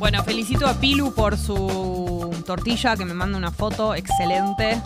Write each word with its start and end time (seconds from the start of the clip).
Bueno, 0.00 0.24
felicito 0.24 0.66
a 0.66 0.72
Pilu 0.74 1.12
por 1.12 1.36
su 1.36 2.42
tortilla 2.46 2.96
que 2.96 3.04
me 3.04 3.12
manda 3.14 3.36
una 3.36 3.50
foto 3.50 3.94
excelente. 3.94 4.80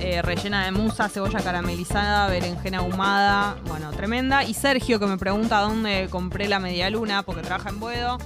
eh, 0.00 0.22
rellena 0.22 0.64
de 0.64 0.72
musa, 0.72 1.08
cebolla 1.08 1.40
caramelizada, 1.40 2.26
berenjena 2.28 2.78
ahumada. 2.78 3.56
Bueno, 3.68 3.90
tremenda. 3.92 4.42
Y 4.42 4.54
Sergio 4.54 4.98
que 4.98 5.06
me 5.06 5.16
pregunta 5.18 5.60
dónde 5.60 6.08
compré 6.10 6.48
la 6.48 6.58
media 6.60 6.88
luna 6.90 7.22
porque 7.22 7.42
trabaja 7.42 7.68
en 7.68 7.78
Buedo. 7.78 8.18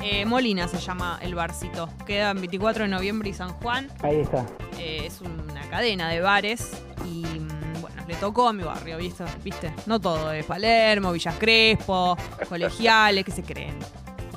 Eh, 0.00 0.26
Molina 0.26 0.66
se 0.68 0.78
llama 0.78 1.18
el 1.22 1.34
barcito. 1.34 1.88
Queda 2.06 2.32
en 2.32 2.38
24 2.38 2.84
de 2.84 2.88
noviembre 2.90 3.30
y 3.30 3.32
San 3.32 3.50
Juan. 3.54 3.88
Ahí 4.02 4.16
está. 4.20 4.44
Eh, 4.78 5.04
es 5.06 5.20
una 5.22 5.62
cadena 5.70 6.08
de 6.08 6.20
bares 6.20 6.72
y 7.06 7.24
mm, 7.24 7.80
bueno, 7.80 8.02
le 8.06 8.14
tocó 8.16 8.48
a 8.48 8.52
mi 8.52 8.64
barrio, 8.64 8.98
¿viste? 8.98 9.24
¿viste? 9.42 9.72
No 9.86 10.00
todo 10.00 10.30
es 10.32 10.44
Palermo, 10.44 11.12
Villas 11.12 11.36
Crespo, 11.38 12.18
colegiales, 12.48 13.24
¿qué 13.24 13.30
se 13.30 13.42
creen? 13.44 13.78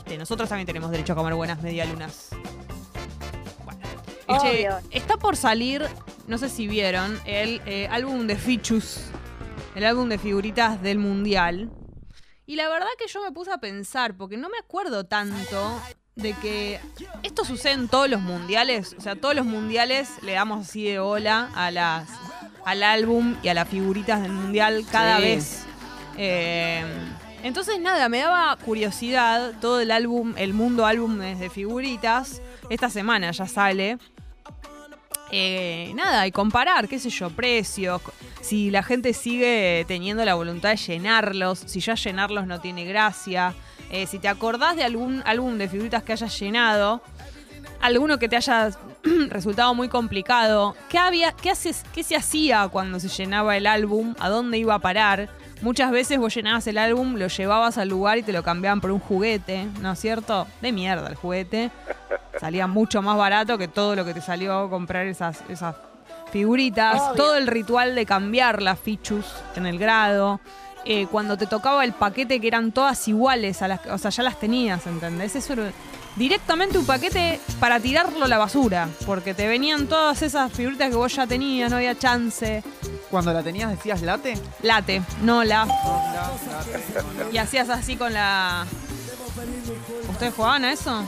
¿Viste? 0.07 0.17
Nosotros 0.17 0.47
también 0.47 0.65
tenemos 0.65 0.89
derecho 0.89 1.11
a 1.11 1.15
comer 1.17 1.33
buenas 1.33 1.61
medialunas. 1.61 2.29
Bueno. 3.65 4.41
Che, 4.41 4.69
está 4.91 5.17
por 5.17 5.35
salir, 5.35 5.85
no 6.27 6.37
sé 6.37 6.47
si 6.47 6.65
vieron, 6.65 7.19
el 7.25 7.61
eh, 7.65 7.89
álbum 7.91 8.25
de 8.25 8.37
Fichus, 8.37 9.01
el 9.75 9.83
álbum 9.83 10.07
de 10.07 10.17
figuritas 10.17 10.81
del 10.81 10.97
Mundial. 10.97 11.69
Y 12.45 12.55
la 12.55 12.69
verdad 12.69 12.87
que 12.97 13.07
yo 13.09 13.21
me 13.21 13.33
puse 13.33 13.51
a 13.51 13.57
pensar, 13.57 14.15
porque 14.15 14.37
no 14.37 14.47
me 14.47 14.57
acuerdo 14.57 15.03
tanto 15.03 15.77
de 16.15 16.31
que 16.35 16.79
esto 17.23 17.43
sucede 17.43 17.73
en 17.73 17.89
todos 17.89 18.09
los 18.09 18.21
mundiales. 18.21 18.95
O 18.97 19.01
sea, 19.01 19.17
todos 19.17 19.35
los 19.35 19.45
mundiales 19.45 20.09
le 20.21 20.31
damos 20.33 20.65
así 20.69 20.85
de 20.85 20.99
bola 20.99 21.49
a 21.53 21.69
las, 21.69 22.07
al 22.63 22.81
álbum 22.81 23.35
y 23.43 23.49
a 23.49 23.53
las 23.53 23.67
figuritas 23.67 24.21
del 24.21 24.31
mundial 24.31 24.85
cada 24.89 25.17
Sí. 25.17 25.21
vez. 25.23 25.65
Eh, 26.15 26.85
entonces, 27.43 27.79
nada, 27.79 28.09
me 28.09 28.19
daba 28.19 28.55
curiosidad 28.57 29.53
todo 29.61 29.79
el 29.79 29.91
álbum, 29.91 30.33
el 30.37 30.53
mundo 30.53 30.85
álbumes 30.85 31.39
de 31.39 31.49
figuritas. 31.49 32.41
Esta 32.69 32.89
semana 32.89 33.31
ya 33.31 33.47
sale. 33.47 33.97
Eh, 35.31 35.91
nada, 35.95 36.25
y 36.25 36.31
comparar, 36.31 36.87
qué 36.87 36.99
sé 36.99 37.09
yo, 37.09 37.29
precios, 37.29 38.01
si 38.41 38.71
la 38.71 38.81
gente 38.81 39.13
sigue 39.13 39.83
teniendo 39.87 40.23
la 40.23 40.35
voluntad 40.35 40.69
de 40.69 40.77
llenarlos, 40.77 41.59
si 41.65 41.81
ya 41.81 41.95
llenarlos 41.95 42.47
no 42.47 42.61
tiene 42.61 42.85
gracia, 42.85 43.53
eh, 43.91 44.07
si 44.07 44.19
te 44.19 44.29
acordás 44.29 44.77
de 44.77 44.83
algún 44.83 45.21
álbum 45.25 45.57
de 45.57 45.67
figuritas 45.67 46.03
que 46.03 46.13
hayas 46.13 46.39
llenado, 46.39 47.01
alguno 47.81 48.19
que 48.19 48.29
te 48.29 48.37
haya 48.37 48.69
resultado 49.29 49.73
muy 49.75 49.89
complicado, 49.89 50.77
¿qué, 50.87 50.97
había, 50.97 51.33
qué, 51.33 51.51
qué 51.93 52.03
se 52.03 52.15
hacía 52.15 52.69
cuando 52.69 52.99
se 53.01 53.09
llenaba 53.09 53.57
el 53.57 53.67
álbum? 53.67 54.15
¿A 54.19 54.29
dónde 54.29 54.57
iba 54.57 54.75
a 54.75 54.79
parar? 54.79 55.29
Muchas 55.61 55.91
veces 55.91 56.19
vos 56.19 56.33
llenabas 56.33 56.67
el 56.67 56.77
álbum, 56.77 57.15
lo 57.15 57.27
llevabas 57.27 57.77
al 57.77 57.89
lugar 57.89 58.17
y 58.17 58.23
te 58.23 58.31
lo 58.31 58.43
cambiaban 58.43 58.79
por 58.79 58.91
un 58.91 58.99
juguete, 58.99 59.67
¿no 59.81 59.91
es 59.91 59.99
cierto? 59.99 60.47
De 60.61 60.71
mierda 60.71 61.07
el 61.07 61.15
juguete. 61.15 61.71
Salía 62.39 62.67
mucho 62.67 63.01
más 63.01 63.17
barato 63.17 63.57
que 63.57 63.67
todo 63.67 63.95
lo 63.95 64.05
que 64.05 64.13
te 64.13 64.21
salió 64.21 64.57
a 64.57 64.69
comprar 64.69 65.07
esas, 65.07 65.41
esas 65.49 65.75
figuritas. 66.31 67.01
Obvio. 67.01 67.13
Todo 67.15 67.35
el 67.35 67.47
ritual 67.47 67.95
de 67.95 68.05
cambiar 68.05 68.61
las 68.61 68.79
fichus 68.79 69.25
en 69.55 69.65
el 69.65 69.79
grado. 69.79 70.39
Eh, 70.85 71.07
cuando 71.11 71.35
te 71.37 71.47
tocaba 71.47 71.83
el 71.83 71.93
paquete 71.93 72.39
que 72.39 72.47
eran 72.47 72.71
todas 72.71 73.07
iguales, 73.07 73.61
a 73.61 73.67
las, 73.67 73.85
o 73.87 73.97
sea, 73.97 74.09
ya 74.11 74.23
las 74.23 74.39
tenías, 74.39 74.85
¿entendés? 74.87 75.35
Eso 75.35 75.53
era 75.53 75.71
directamente 76.15 76.77
un 76.77 76.85
paquete 76.85 77.41
para 77.59 77.79
tirarlo 77.79 78.23
a 78.23 78.27
la 78.27 78.37
basura, 78.37 78.87
porque 79.05 79.33
te 79.33 79.47
venían 79.47 79.87
todas 79.87 80.21
esas 80.21 80.51
figuritas 80.51 80.89
que 80.89 80.95
vos 80.95 81.13
ya 81.13 81.27
tenías, 81.27 81.69
no 81.69 81.77
había 81.77 81.97
chance. 81.97 82.63
Cuando 83.11 83.31
la 83.33 83.41
tenías 83.43 83.69
decías 83.71 84.01
late. 84.01 84.37
Late, 84.63 85.01
no 85.21 85.43
la. 85.43 85.65
No, 85.65 85.73
la- 86.13 86.31
late. 87.23 87.29
Y 87.31 87.37
hacías 87.37 87.69
así 87.69 87.95
con 87.95 88.13
la... 88.13 88.65
¿Ustedes 90.09 90.33
jugaban 90.33 90.65
a 90.65 90.71
eso? 90.73 91.03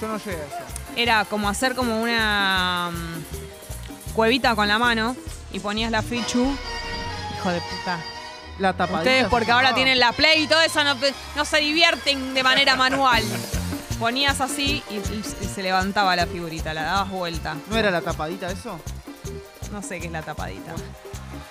Yo 0.00 0.08
no 0.08 0.16
llegué 0.18 0.36
a 0.40 0.44
eso. 0.46 0.56
era 0.96 1.24
como 1.24 1.48
hacer 1.48 1.74
como 1.74 2.00
una 2.00 2.90
mm, 2.92 4.12
cuevita 4.14 4.54
con 4.54 4.68
la 4.68 4.78
mano 4.78 5.16
y 5.52 5.60
ponías 5.60 5.90
la 5.90 6.02
fichu. 6.02 6.44
Hijo 7.38 7.50
de 7.50 7.60
puta. 7.60 7.98
La 8.58 8.72
tapadita. 8.72 8.98
Ustedes 8.98 9.26
porque 9.26 9.50
ahora 9.50 9.68
llamaba. 9.70 9.76
tienen 9.76 9.98
la 9.98 10.12
play 10.12 10.44
y 10.44 10.46
todo 10.46 10.60
eso 10.60 10.82
no, 10.84 10.94
no 11.36 11.44
se 11.44 11.58
divierten 11.58 12.34
de 12.34 12.42
manera 12.42 12.76
manual. 12.76 13.22
Ponías 13.98 14.40
así 14.40 14.82
y, 14.90 14.94
y- 14.94 15.24
y 15.42 15.46
se 15.46 15.62
levantaba 15.62 16.14
la 16.16 16.26
figurita, 16.26 16.72
la 16.72 16.82
dabas 16.84 17.10
vuelta. 17.10 17.56
¿No 17.68 17.76
era 17.76 17.90
la 17.90 18.00
tapadita 18.00 18.48
eso? 18.50 18.78
No 19.72 19.82
sé 19.82 19.98
qué 20.00 20.06
es 20.06 20.12
la 20.12 20.22
tapadita. 20.22 20.72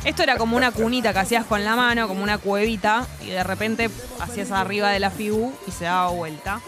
Esto 0.03 0.21
era 0.21 0.37
como 0.37 0.57
una 0.57 0.71
cunita 0.71 1.13
que 1.13 1.19
hacías 1.19 1.45
con 1.45 1.63
la 1.63 1.77
mano, 1.77 2.09
como 2.09 2.23
una 2.23 2.37
cuevita, 2.37 3.07
y 3.21 3.27
de 3.29 3.43
repente 3.43 3.89
hacías 4.19 4.51
arriba 4.51 4.89
de 4.89 4.99
la 4.99 5.09
figu 5.09 5.53
y 5.65 5.71
se 5.71 5.85
daba 5.85 6.09
vuelta. 6.09 6.59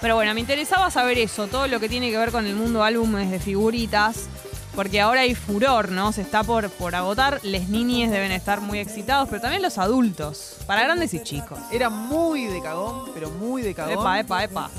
Pero 0.00 0.16
bueno, 0.16 0.34
me 0.34 0.40
interesaba 0.40 0.90
saber 0.90 1.16
eso, 1.18 1.46
todo 1.46 1.68
lo 1.68 1.78
que 1.78 1.88
tiene 1.88 2.10
que 2.10 2.18
ver 2.18 2.32
con 2.32 2.44
el 2.44 2.56
mundo 2.56 2.82
álbumes 2.82 3.30
de 3.30 3.38
figuritas, 3.38 4.26
porque 4.74 5.00
ahora 5.00 5.20
hay 5.20 5.36
furor, 5.36 5.92
¿no? 5.92 6.12
Se 6.12 6.22
está 6.22 6.42
por, 6.42 6.70
por 6.70 6.96
agotar, 6.96 7.38
les 7.44 7.68
niñes 7.68 8.10
deben 8.10 8.32
estar 8.32 8.60
muy 8.60 8.80
excitados, 8.80 9.28
pero 9.28 9.40
también 9.40 9.62
los 9.62 9.78
adultos, 9.78 10.56
para 10.66 10.82
grandes 10.82 11.14
y 11.14 11.22
chicos. 11.22 11.60
Era 11.70 11.88
muy 11.88 12.46
de 12.46 12.60
cagón, 12.60 13.12
pero 13.14 13.30
muy 13.30 13.62
de 13.62 13.74
cagón. 13.74 13.92
Epa, 13.92 14.18
epa, 14.18 14.42
epa. 14.42 14.70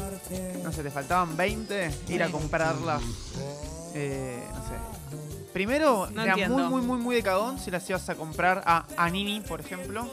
No 0.62 0.74
sé, 0.74 0.84
te 0.84 0.91
faltaban 0.91 1.38
20, 1.38 1.90
ir 2.09 2.24
a 2.24 2.28
comprarlas. 2.30 3.02
Eh, 3.94 4.44
no 4.52 4.62
sé. 4.68 5.03
Primero, 5.53 6.09
No 6.12 6.24
era 6.24 6.31
entiendo. 6.31 6.58
muy, 6.58 6.64
muy, 6.68 6.81
muy, 6.81 6.97
muy 6.97 7.16
de 7.16 7.24
cagón 7.24 7.59
si 7.59 7.69
las 7.69 7.88
ibas 7.90 8.09
a 8.09 8.16
comprar 8.16 8.64
a 8.66 8.86
Anini, 8.97 9.40
por 9.41 9.59
ejemplo, 9.62 10.09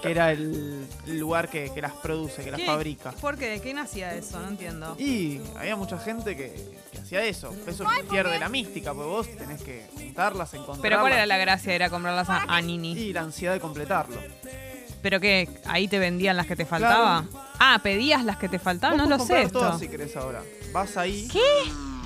que 0.00 0.10
era 0.10 0.32
el 0.32 0.86
lugar 1.06 1.48
que, 1.50 1.70
que 1.74 1.82
las 1.82 1.92
produce, 1.92 2.42
que 2.42 2.50
las 2.50 2.58
¿Qué? 2.60 2.66
fabrica. 2.66 3.12
¿Por 3.20 3.36
qué? 3.36 3.48
¿De 3.50 3.60
qué 3.60 3.74
nacía 3.74 4.14
eso? 4.14 4.40
No 4.40 4.48
entiendo. 4.48 4.96
Y 4.98 5.40
había 5.58 5.76
mucha 5.76 5.98
gente 5.98 6.34
que, 6.36 6.78
que 6.90 6.98
hacía 6.98 7.22
eso. 7.22 7.54
Eso 7.66 7.84
pierde 8.10 8.38
la 8.38 8.48
mística, 8.48 8.94
porque 8.94 9.08
vos 9.10 9.28
tenés 9.36 9.62
que 9.62 9.86
juntarlas, 9.94 10.54
encontrarlas. 10.54 10.80
Pero 10.82 11.00
¿cuál 11.00 11.12
era 11.12 11.26
la 11.26 11.36
gracia? 11.36 11.74
Era 11.74 11.90
comprarlas 11.90 12.30
a, 12.30 12.44
a 12.44 12.60
Nini. 12.62 12.92
Y 12.92 13.12
la 13.12 13.20
ansiedad 13.20 13.52
de 13.52 13.60
completarlo. 13.60 14.16
¿Pero 15.02 15.20
qué? 15.20 15.48
¿Ahí 15.66 15.88
te 15.88 15.98
vendían 15.98 16.36
las 16.36 16.46
que 16.46 16.56
te 16.56 16.64
faltaba? 16.64 17.26
Ah, 17.58 17.80
¿pedías 17.82 18.24
las 18.24 18.36
que 18.38 18.48
te 18.48 18.58
faltaban? 18.58 18.96
No 18.96 19.06
lo 19.06 19.18
sé 19.18 19.42
esto. 19.42 19.58
todas 19.58 19.80
si 19.80 19.88
querés 19.88 20.16
ahora. 20.16 20.42
Vas 20.72 20.96
ahí 20.96 21.28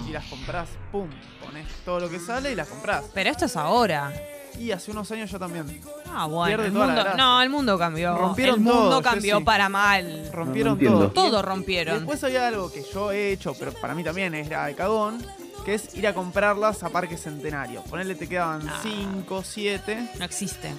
y 0.09 0.13
las 0.13 0.25
comprás, 0.27 0.69
pum, 0.93 1.09
pones 1.45 1.67
todo 1.85 2.01
lo 2.01 2.09
que 2.09 2.19
sale 2.19 2.53
y 2.53 2.55
las 2.55 2.69
comprás. 2.69 3.05
Pero 3.15 3.31
esto 3.31 3.47
es 3.47 3.57
ahora. 3.57 4.13
Y 4.59 4.71
hace 4.71 4.91
unos 4.91 5.11
años 5.11 5.31
yo 5.31 5.39
también. 5.39 5.81
Ah, 6.11 6.25
bueno. 6.27 6.47
Pierde 6.57 6.67
El 6.67 6.73
mundo, 6.73 7.05
no, 7.17 7.43
el 7.43 7.51
mundo 7.51 7.79
cambió. 7.79 8.17
Rompieron 8.17 8.55
el 8.55 8.61
mundo 8.63 8.89
todo, 8.89 9.03
cambió 9.03 9.45
para 9.45 9.69
mal. 9.69 10.31
Rompieron 10.33 10.79
todo. 10.79 11.11
Todo 11.11 11.41
Y 11.41 11.43
rompieron. 11.43 11.97
Después 11.99 12.25
había 12.25 12.47
algo 12.47 12.73
que 12.73 12.83
yo 12.93 13.11
he 13.13 13.33
hecho, 13.33 13.55
pero 13.59 13.73
para 13.75 13.95
mí 13.95 14.03
también 14.03 14.35
era 14.35 14.65
de 14.67 14.75
cagón, 14.75 15.23
que 15.65 15.75
es 15.75 15.95
ir 15.95 16.07
a 16.07 16.15
comprarlas 16.15 16.83
a 16.85 16.89
Parque 16.89 17.19
Centenario. 17.19 17.83
Ponerle 17.83 18.15
te 18.15 18.29
quedaban 18.29 18.67
Ah. 18.67 18.81
5, 18.83 19.43
7. 19.45 20.11
No 20.19 20.25
existe. 20.25 20.73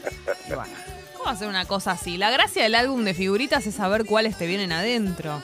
Y 0.50 0.54
bueno. 0.54 0.74
¿Cómo 1.16 1.30
hacer 1.30 1.48
una 1.48 1.66
cosa 1.66 1.92
así? 1.92 2.18
La 2.18 2.32
gracia 2.32 2.64
del 2.64 2.74
álbum 2.74 3.04
de 3.04 3.14
figuritas 3.14 3.68
es 3.68 3.76
saber 3.76 4.06
cuáles 4.06 4.38
te 4.40 4.48
vienen 4.48 4.72
adentro. 4.72 5.40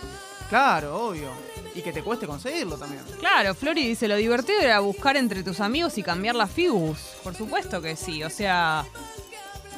Claro, 0.50 1.08
obvio. 1.10 1.30
Y 1.76 1.82
que 1.82 1.92
te 1.92 2.04
cueste 2.04 2.28
conseguirlo 2.28 2.78
también. 2.78 3.02
Claro, 3.20 3.56
Flori 3.56 3.88
dice, 3.88 4.08
lo 4.08 4.16
divertido 4.16 4.60
era 4.62 4.80
buscar 4.80 5.18
entre 5.18 5.42
tus 5.44 5.60
amigos 5.60 5.98
y 5.98 6.04
cambiar 6.04 6.36
las 6.36 6.52
figus. 6.52 7.00
Por 7.24 7.34
supuesto 7.36 7.82
que 7.82 7.96
sí, 7.96 8.24
o 8.24 8.30
sea, 8.30 8.86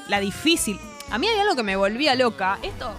la 0.10 0.20
difícil. 0.20 0.80
A 1.10 1.18
mí 1.18 1.28
hay 1.28 1.40
algo 1.40 1.56
que 1.56 1.64
me 1.64 1.76
volvía 1.78 2.16
loca. 2.16 2.60
Esto 2.64 2.92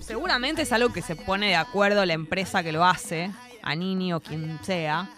seguramente 0.00 0.62
es 0.62 0.72
algo 0.72 0.92
que 0.92 1.02
se 1.02 1.16
pone 1.16 1.48
de 1.48 1.56
acuerdo 1.56 2.04
la 2.06 2.12
empresa 2.12 2.62
que 2.62 2.70
lo 2.70 2.84
hace, 2.84 3.30
a 3.62 3.74
Nini 3.74 4.12
o 4.12 4.20
quien 4.20 4.60
sea, 4.62 5.08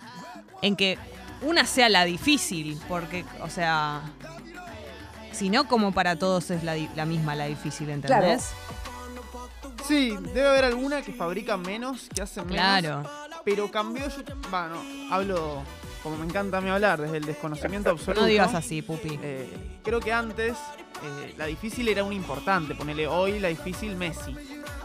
en 0.62 0.74
que 0.76 0.98
una 1.42 1.66
sea 1.66 1.88
la 1.90 2.04
difícil, 2.06 2.80
porque, 2.88 3.24
o 3.42 3.50
sea, 3.50 4.00
si 5.32 5.50
no, 5.50 5.68
como 5.68 5.92
para 5.92 6.16
todos 6.16 6.50
es 6.50 6.64
la, 6.64 6.72
di- 6.72 6.88
la 6.96 7.04
misma 7.04 7.34
la 7.34 7.44
difícil, 7.46 7.90
¿entendés? 7.90 8.46
Sí, 9.86 10.16
debe 10.34 10.48
haber 10.48 10.64
alguna 10.64 11.02
que 11.02 11.12
fabrica 11.12 11.56
menos, 11.56 12.08
que 12.14 12.22
hace 12.22 12.40
menos. 12.42 12.54
Claro. 12.56 13.08
Pero 13.46 13.70
cambió 13.70 14.08
yo. 14.08 14.22
Bueno, 14.50 14.82
hablo 15.08 15.62
como 16.02 16.16
me 16.18 16.24
encanta 16.24 16.58
a 16.58 16.60
mí 16.60 16.68
hablar, 16.68 17.00
desde 17.00 17.16
el 17.16 17.24
desconocimiento 17.24 17.90
absoluto. 17.90 18.22
No 18.22 18.26
digas 18.26 18.54
así, 18.54 18.82
pupi. 18.82 19.20
Eh, 19.22 19.48
creo 19.84 20.00
que 20.00 20.12
antes 20.12 20.52
eh, 20.52 21.34
la 21.38 21.46
difícil 21.46 21.88
era 21.88 22.02
un 22.02 22.12
importante, 22.12 22.74
ponele 22.74 23.06
hoy 23.06 23.38
la 23.38 23.48
difícil 23.48 23.94
Messi. 23.94 24.36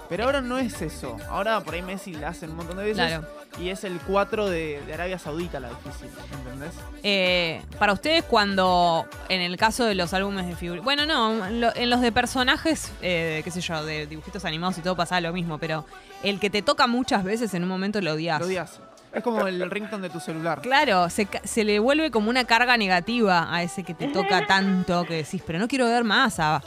Pero 0.07 0.25
ahora 0.25 0.41
no 0.41 0.59
es 0.59 0.79
eso. 0.81 1.17
Ahora 1.27 1.59
por 1.61 1.73
ahí 1.73 1.81
Messi 1.81 2.13
la 2.13 2.29
hacen 2.29 2.51
un 2.51 2.57
montón 2.57 2.77
de 2.77 2.83
veces. 2.83 2.97
Claro. 2.97 3.27
Y 3.59 3.69
es 3.69 3.83
el 3.83 3.99
4 3.99 4.49
de, 4.49 4.81
de 4.87 4.93
Arabia 4.93 5.19
Saudita 5.19 5.59
la 5.59 5.69
difícil, 5.69 6.07
¿entendés? 6.33 6.71
Eh, 7.03 7.61
para 7.77 7.93
ustedes, 7.93 8.23
cuando 8.23 9.05
en 9.29 9.41
el 9.41 9.57
caso 9.57 9.85
de 9.85 9.93
los 9.93 10.13
álbumes 10.13 10.47
de 10.47 10.55
figuras. 10.55 10.83
Bueno, 10.83 11.05
no, 11.05 11.45
en, 11.45 11.61
lo- 11.61 11.75
en 11.75 11.89
los 11.89 12.01
de 12.01 12.11
personajes, 12.11 12.91
eh, 13.01 13.41
qué 13.43 13.51
sé 13.51 13.61
yo, 13.61 13.83
de 13.85 14.07
dibujitos 14.07 14.45
animados 14.45 14.77
y 14.77 14.81
todo 14.81 14.95
pasaba 14.95 15.21
lo 15.21 15.33
mismo, 15.33 15.57
pero 15.57 15.85
el 16.23 16.39
que 16.39 16.49
te 16.49 16.61
toca 16.61 16.87
muchas 16.87 17.23
veces 17.23 17.53
en 17.53 17.63
un 17.63 17.69
momento 17.69 17.99
lo 18.01 18.13
odias. 18.13 18.39
Lo 18.39 18.45
odias. 18.47 18.79
Es 19.13 19.21
como 19.21 19.45
el 19.45 19.69
ringtone 19.69 20.03
de 20.03 20.09
tu 20.09 20.21
celular. 20.21 20.61
Claro, 20.61 21.09
se, 21.09 21.27
se 21.43 21.65
le 21.65 21.79
vuelve 21.79 22.09
como 22.11 22.29
una 22.29 22.45
carga 22.45 22.77
negativa 22.77 23.53
a 23.53 23.61
ese 23.61 23.83
que 23.83 23.93
te 23.93 24.07
toca 24.07 24.47
tanto 24.47 25.03
que 25.03 25.15
decís, 25.15 25.43
pero 25.45 25.59
no 25.59 25.67
quiero 25.67 25.85
ver 25.85 26.05
más 26.05 26.39
a 26.39 26.61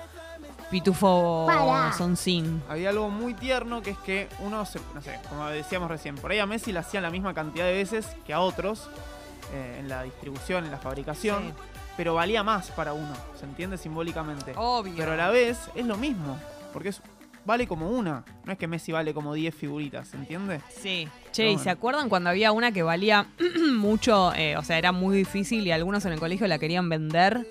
Pitufo 0.70 1.44
Para. 1.46 1.92
Soncín. 1.92 2.62
Había 2.68 2.90
algo 2.90 3.08
muy 3.10 3.34
tierno 3.34 3.82
que 3.82 3.90
es 3.90 3.98
que 3.98 4.28
uno, 4.40 4.64
se, 4.66 4.80
no 4.94 5.00
sé, 5.02 5.18
como 5.28 5.46
decíamos 5.48 5.88
recién, 5.88 6.16
por 6.16 6.30
ahí 6.32 6.38
a 6.38 6.46
Messi 6.46 6.72
le 6.72 6.80
hacían 6.80 7.02
la 7.02 7.10
misma 7.10 7.32
cantidad 7.34 7.64
de 7.66 7.72
veces 7.74 8.08
que 8.26 8.32
a 8.32 8.40
otros 8.40 8.88
eh, 9.52 9.76
en 9.80 9.88
la 9.88 10.02
distribución, 10.02 10.64
en 10.64 10.70
la 10.70 10.78
fabricación, 10.78 11.42
Sí. 11.44 11.52
pero 11.96 12.14
valía 12.14 12.42
más 12.42 12.70
para 12.72 12.92
uno, 12.92 13.12
¿se 13.38 13.44
entiende 13.44 13.76
simbólicamente? 13.78 14.52
Obvio. 14.56 14.94
Pero 14.96 15.12
a 15.12 15.16
la 15.16 15.30
vez 15.30 15.58
es 15.74 15.86
lo 15.86 15.96
mismo, 15.96 16.36
porque 16.72 16.88
es, 16.88 17.00
vale 17.44 17.68
como 17.68 17.90
una, 17.90 18.24
no 18.44 18.52
es 18.52 18.58
que 18.58 18.66
Messi 18.66 18.90
vale 18.90 19.14
como 19.14 19.34
10 19.34 19.54
figuritas, 19.54 20.08
¿se 20.08 20.16
entiende? 20.16 20.60
Sí. 20.70 21.06
Che, 21.30 21.44
¿y 21.44 21.46
bueno. 21.50 21.62
se 21.62 21.70
acuerdan 21.70 22.08
cuando 22.08 22.30
había 22.30 22.50
una 22.52 22.72
que 22.72 22.82
valía 22.82 23.26
mucho? 23.76 24.32
eh, 24.34 24.56
o 24.56 24.62
sea, 24.64 24.78
era 24.78 24.90
muy 24.92 25.16
difícil 25.18 25.64
y 25.66 25.70
algunos 25.72 26.04
en 26.06 26.12
el 26.14 26.18
colegio 26.18 26.48
la 26.48 26.58
querían 26.58 26.88
vender. 26.88 27.46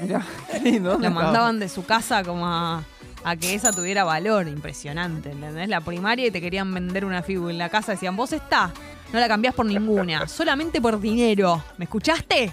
Mirá, 0.00 0.24
qué 0.50 0.60
lindo. 0.60 0.90
¿dónde 0.92 1.08
La 1.08 1.14
mandaban 1.14 1.58
de 1.58 1.68
su 1.68 1.84
casa 1.84 2.22
como 2.24 2.46
a, 2.46 2.82
a 3.24 3.36
que 3.36 3.54
esa 3.54 3.72
tuviera 3.72 4.04
valor. 4.04 4.48
Impresionante, 4.48 5.30
¿entendés? 5.30 5.68
La 5.68 5.80
primaria 5.80 6.26
y 6.26 6.30
te 6.30 6.40
querían 6.40 6.72
vender 6.72 7.04
una 7.04 7.22
figura. 7.22 7.52
En 7.52 7.58
la 7.58 7.68
casa 7.68 7.92
decían, 7.92 8.16
vos 8.16 8.32
está, 8.32 8.72
no 9.12 9.20
la 9.20 9.28
cambiás 9.28 9.54
por 9.54 9.66
ninguna, 9.66 10.26
solamente 10.28 10.80
por 10.80 11.00
dinero. 11.00 11.62
¿Me 11.78 11.84
escuchaste? 11.84 12.52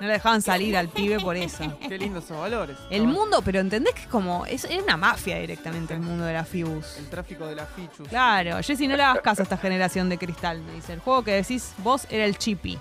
No 0.00 0.06
le 0.06 0.14
dejaban 0.14 0.40
salir 0.40 0.78
al 0.78 0.88
pibe 0.88 1.20
por 1.20 1.36
eso. 1.36 1.76
Qué 1.88 1.98
lindos 1.98 2.24
esos 2.24 2.38
valores. 2.38 2.74
El 2.88 3.04
No, 3.06 3.12
mundo, 3.12 3.42
pero 3.44 3.60
¿entendés 3.60 3.92
que 3.92 4.00
es 4.00 4.06
como, 4.06 4.46
es, 4.46 4.64
era 4.64 4.82
una 4.82 4.96
mafia 4.96 5.36
directamente 5.38 5.92
el 5.92 6.00
mundo 6.00 6.24
de 6.24 6.32
la 6.32 6.44
Fibus? 6.46 6.96
El 6.96 7.10
tráfico 7.10 7.46
de 7.46 7.54
la 7.56 7.66
fichus. 7.66 8.08
Claro, 8.08 8.56
Jessy, 8.62 8.88
no 8.88 8.96
le 8.96 9.02
hagas 9.02 9.20
caso 9.22 9.42
a 9.42 9.44
esta 9.44 9.58
generación 9.58 10.08
de 10.08 10.16
cristal, 10.16 10.62
me 10.62 10.72
dice. 10.72 10.94
El 10.94 11.00
juego 11.00 11.22
que 11.22 11.32
decís 11.32 11.74
vos 11.84 12.06
era 12.08 12.24
el 12.24 12.38
Chippy. 12.38 12.78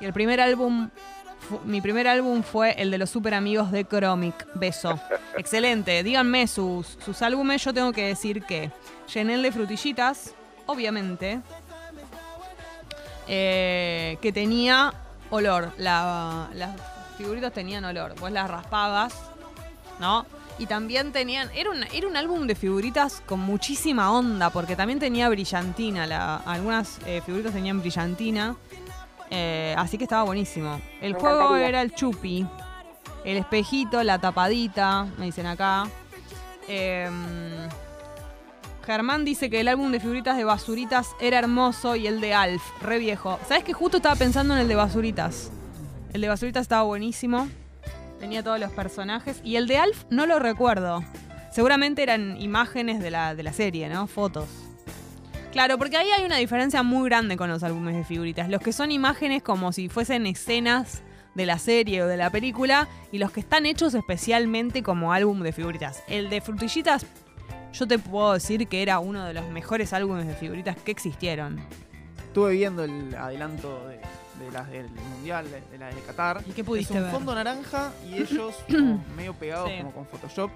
Y 0.00 0.06
el 0.06 0.14
primer 0.14 0.40
álbum, 0.40 0.88
mi 1.64 1.80
primer 1.80 2.06
álbum 2.08 2.42
fue 2.42 2.72
el 2.72 2.90
de 2.90 2.98
los 2.98 3.10
super 3.10 3.34
amigos 3.34 3.70
de 3.72 3.84
Chromic. 3.84 4.46
Beso. 4.54 4.98
Excelente. 5.36 6.02
Díganme 6.02 6.46
sus, 6.46 6.98
sus 7.04 7.20
álbumes. 7.22 7.62
Yo 7.64 7.72
tengo 7.74 7.92
que 7.92 8.06
decir 8.06 8.42
que 8.44 8.70
llené 9.12 9.34
el 9.34 9.42
de 9.42 9.52
frutillitas, 9.52 10.34
obviamente. 10.66 11.40
eh, 13.28 14.18
que 14.20 14.32
tenía 14.32 14.92
olor. 15.30 15.72
La- 15.78 16.48
las 16.54 16.70
figuritas 17.16 17.52
tenían 17.52 17.84
olor. 17.84 18.14
Vos 18.18 18.30
las 18.32 18.50
raspabas, 18.50 19.14
¿no? 20.00 20.26
Y 20.58 20.66
también 20.66 21.12
tenían. 21.12 21.48
Era 21.54 21.70
un, 21.70 21.82
era 21.84 22.06
un 22.06 22.16
álbum 22.16 22.46
de 22.46 22.54
figuritas 22.54 23.22
con 23.26 23.40
muchísima 23.40 24.12
onda, 24.12 24.50
porque 24.50 24.76
también 24.76 24.98
tenía 24.98 25.28
brillantina. 25.28 26.06
La, 26.06 26.36
algunas 26.36 26.98
eh, 27.06 27.22
figuritas 27.24 27.52
tenían 27.52 27.80
brillantina. 27.80 28.56
Eh, 29.30 29.74
así 29.78 29.96
que 29.98 30.04
estaba 30.04 30.24
buenísimo. 30.24 30.80
El 31.00 31.14
Me 31.14 31.20
juego 31.20 31.38
encantaría. 31.40 31.68
era 31.68 31.82
el 31.82 31.94
chupi. 31.94 32.46
El 33.24 33.36
espejito, 33.36 34.02
la 34.02 34.18
tapadita, 34.18 35.06
me 35.18 35.26
dicen 35.26 35.46
acá. 35.46 35.86
Em, 36.68 37.68
Germán 38.84 39.24
dice 39.24 39.50
que 39.50 39.60
el 39.60 39.68
álbum 39.68 39.92
de 39.92 40.00
figuritas 40.00 40.36
de 40.36 40.44
basuritas 40.44 41.08
era 41.20 41.38
hermoso 41.38 41.96
y 41.96 42.06
el 42.06 42.20
de 42.20 42.34
Alf, 42.34 42.62
re 42.82 42.98
viejo. 42.98 43.38
¿Sabes 43.46 43.62
que 43.62 43.72
justo 43.72 43.98
estaba 43.98 44.16
pensando 44.16 44.54
en 44.54 44.60
el 44.60 44.68
de 44.68 44.74
basuritas? 44.74 45.50
El 46.12 46.22
de 46.22 46.28
basuritas 46.28 46.62
estaba 46.62 46.82
buenísimo. 46.82 47.48
Tenía 48.18 48.42
todos 48.42 48.58
los 48.58 48.72
personajes. 48.72 49.40
Y 49.44 49.56
el 49.56 49.66
de 49.68 49.78
Alf 49.78 50.04
no 50.10 50.26
lo 50.26 50.38
recuerdo. 50.38 51.04
Seguramente 51.52 52.02
eran 52.02 52.40
imágenes 52.40 53.00
de 53.00 53.10
la, 53.10 53.34
de 53.34 53.42
la 53.42 53.52
serie, 53.52 53.88
¿no? 53.88 54.06
Fotos. 54.06 54.48
Claro, 55.52 55.78
porque 55.78 55.96
ahí 55.96 56.08
hay 56.16 56.24
una 56.24 56.36
diferencia 56.36 56.82
muy 56.82 57.08
grande 57.08 57.36
con 57.36 57.50
los 57.50 57.62
álbumes 57.64 57.96
de 57.96 58.04
figuritas. 58.04 58.48
Los 58.48 58.60
que 58.60 58.72
son 58.72 58.92
imágenes 58.92 59.42
como 59.42 59.72
si 59.72 59.88
fuesen 59.88 60.26
escenas 60.26 61.02
de 61.34 61.44
la 61.46 61.58
serie 61.58 62.02
o 62.02 62.06
de 62.06 62.16
la 62.16 62.30
película 62.30 62.88
y 63.10 63.18
los 63.18 63.32
que 63.32 63.40
están 63.40 63.66
hechos 63.66 63.94
especialmente 63.94 64.82
como 64.82 65.12
álbum 65.12 65.40
de 65.42 65.52
figuritas. 65.52 66.02
El 66.08 66.30
de 66.30 66.40
frutillitas, 66.40 67.04
yo 67.72 67.86
te 67.88 67.98
puedo 67.98 68.32
decir 68.34 68.68
que 68.68 68.82
era 68.82 69.00
uno 69.00 69.24
de 69.24 69.34
los 69.34 69.48
mejores 69.48 69.92
álbumes 69.92 70.26
de 70.28 70.34
figuritas 70.34 70.76
que 70.76 70.92
existieron. 70.92 71.60
Estuve 72.28 72.52
viendo 72.52 72.84
el 72.84 73.12
adelanto 73.16 73.88
de, 73.88 73.96
de 74.44 74.50
las 74.52 74.70
del 74.70 74.88
Mundial, 74.88 75.50
de, 75.50 75.60
de 75.72 75.78
la 75.78 75.88
de 75.88 76.00
Qatar. 76.02 76.42
¿Y 76.46 76.52
qué 76.52 76.62
pudiste 76.62 76.94
es 76.94 76.98
un 76.98 77.04
ver? 77.06 77.12
fondo 77.12 77.34
naranja 77.34 77.92
y 78.08 78.14
ellos, 78.22 78.54
como 78.70 79.04
medio 79.16 79.34
pegados 79.34 79.68
Sí. 79.68 79.78
como 79.78 79.92
con 79.92 80.06
Photoshop, 80.06 80.50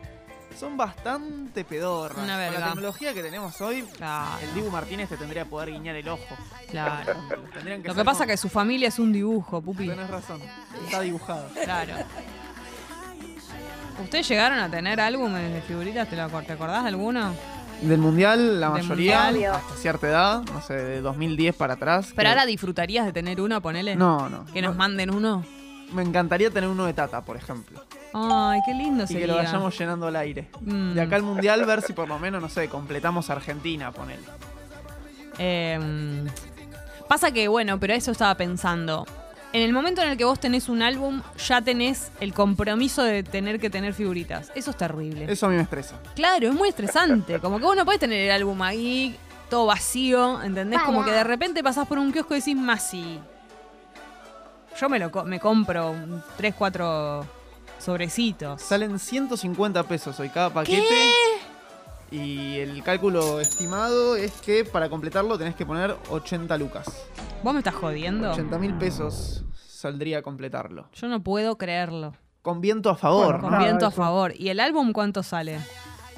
son 0.58 0.76
bastante 0.76 1.64
pedorras. 1.64 2.18
Una 2.18 2.34
Con 2.34 2.38
verga. 2.38 2.58
la 2.60 2.66
tecnología 2.66 3.14
que 3.14 3.22
tenemos 3.22 3.60
hoy, 3.60 3.82
Claro, 3.96 4.38
el 4.42 4.54
Dibu 4.54 4.70
Martínez 4.70 5.08
te 5.08 5.16
tendría 5.16 5.44
que 5.44 5.50
poder 5.50 5.70
guiñar 5.70 5.96
el 5.96 6.08
ojo. 6.08 6.36
claro. 6.70 7.12
Tendrían 7.54 7.82
Lo 7.82 7.94
que 7.94 8.04
pasa 8.04 8.20
como- 8.20 8.24
es 8.24 8.28
que 8.32 8.36
su 8.36 8.48
familia 8.48 8.88
es 8.88 8.98
un 8.98 9.12
dibujo, 9.12 9.60
pupi. 9.62 9.88
Tenés 9.88 10.08
razón, 10.10 10.40
está 10.84 11.00
dibujado. 11.00 11.48
Claro. 11.64 11.94
¿Ustedes 14.02 14.28
llegaron 14.28 14.58
a 14.58 14.68
tener 14.70 15.00
álbumes 15.00 15.52
de 15.52 15.62
figuritas? 15.62 16.08
¿Te, 16.08 16.16
lo, 16.16 16.28
te 16.42 16.52
acordás 16.52 16.82
de 16.82 16.88
alguno? 16.88 17.32
Del 17.82 17.98
Mundial, 17.98 18.60
la 18.60 18.70
Del 18.70 18.82
mayoría, 18.82 19.24
Mundial. 19.30 19.54
hasta 19.54 19.74
cierta 19.76 20.08
edad, 20.08 20.42
no 20.52 20.60
sé, 20.62 20.74
de 20.74 21.00
2010 21.00 21.54
para 21.54 21.74
atrás. 21.74 22.06
Pero 22.14 22.22
que- 22.22 22.28
ahora 22.28 22.46
disfrutarías 22.46 23.06
de 23.06 23.12
tener 23.12 23.40
uno, 23.40 23.60
ponele. 23.60 23.94
No, 23.96 24.28
no. 24.28 24.46
Que 24.46 24.62
nos 24.62 24.72
no. 24.72 24.78
manden 24.78 25.10
uno. 25.14 25.44
Me 25.92 26.02
encantaría 26.02 26.50
tener 26.50 26.68
uno 26.70 26.86
de 26.86 26.94
Tata, 26.94 27.20
por 27.24 27.36
ejemplo. 27.36 27.84
Ay, 28.14 28.60
qué 28.64 28.72
lindo 28.74 29.04
Y 29.04 29.06
sería. 29.08 29.22
que 29.22 29.26
lo 29.26 29.34
vayamos 29.36 29.76
llenando 29.78 30.06
al 30.06 30.16
aire. 30.16 30.48
Mm. 30.60 30.94
De 30.94 31.00
acá 31.02 31.16
al 31.16 31.22
Mundial, 31.24 31.64
ver 31.66 31.82
si 31.82 31.92
por 31.92 32.06
lo 32.08 32.18
menos, 32.18 32.40
no 32.40 32.48
sé, 32.48 32.68
completamos 32.68 33.28
Argentina, 33.28 33.90
ponele. 33.90 34.22
Eh, 35.38 36.24
pasa 37.08 37.32
que, 37.32 37.48
bueno, 37.48 37.78
pero 37.80 37.94
eso 37.94 38.12
estaba 38.12 38.34
pensando. 38.36 39.06
En 39.52 39.62
el 39.62 39.72
momento 39.72 40.02
en 40.02 40.08
el 40.08 40.16
que 40.16 40.24
vos 40.24 40.40
tenés 40.40 40.68
un 40.68 40.82
álbum, 40.82 41.22
ya 41.46 41.60
tenés 41.62 42.10
el 42.20 42.32
compromiso 42.34 43.02
de 43.04 43.22
tener 43.22 43.60
que 43.60 43.70
tener 43.70 43.94
figuritas. 43.94 44.50
Eso 44.54 44.70
es 44.72 44.76
terrible. 44.76 45.26
Eso 45.30 45.46
a 45.46 45.48
mí 45.48 45.56
me 45.56 45.62
estresa. 45.62 45.94
Claro, 46.16 46.48
es 46.48 46.54
muy 46.54 46.68
estresante. 46.70 47.38
Como 47.38 47.58
que 47.58 47.64
vos 47.64 47.76
no 47.76 47.84
podés 47.84 48.00
tener 48.00 48.20
el 48.22 48.30
álbum 48.32 48.60
ahí, 48.62 49.16
todo 49.50 49.66
vacío, 49.66 50.42
¿entendés? 50.42 50.80
Como 50.82 51.04
que 51.04 51.12
de 51.12 51.22
repente 51.22 51.62
pasás 51.62 51.86
por 51.86 51.98
un 51.98 52.10
kiosco 52.12 52.34
y 52.34 52.38
decís, 52.40 52.56
Masi. 52.56 53.20
Yo 54.80 54.88
me 54.88 54.98
lo 54.98 55.12
co- 55.12 55.24
me 55.24 55.38
compro 55.38 55.90
un 55.92 56.20
3, 56.36 56.52
4 56.58 57.24
sobrecitos. 57.84 58.62
Salen 58.62 58.98
150 58.98 59.82
pesos 59.84 60.18
hoy 60.18 60.30
cada 60.30 60.50
paquete. 60.50 61.10
Y 62.10 62.58
el 62.58 62.82
cálculo 62.82 63.40
estimado 63.40 64.16
es 64.16 64.32
que 64.40 64.64
para 64.64 64.88
completarlo 64.88 65.36
tenés 65.36 65.54
que 65.54 65.66
poner 65.66 65.96
80 66.10 66.56
lucas. 66.58 66.86
¿Vos 67.42 67.52
me 67.52 67.60
estás 67.60 67.74
jodiendo? 67.74 68.30
80 68.32 68.58
mil 68.58 68.74
pesos 68.74 69.44
saldría 69.66 70.22
completarlo. 70.22 70.88
Yo 70.92 71.08
no 71.08 71.22
puedo 71.22 71.58
creerlo. 71.58 72.14
Con 72.42 72.60
viento 72.60 72.90
a 72.90 72.96
favor, 72.96 73.40
Con 73.40 73.58
viento 73.58 73.86
a 73.86 73.90
favor. 73.90 74.32
¿Y 74.36 74.48
el 74.48 74.60
álbum 74.60 74.92
cuánto 74.92 75.22
sale? 75.22 75.58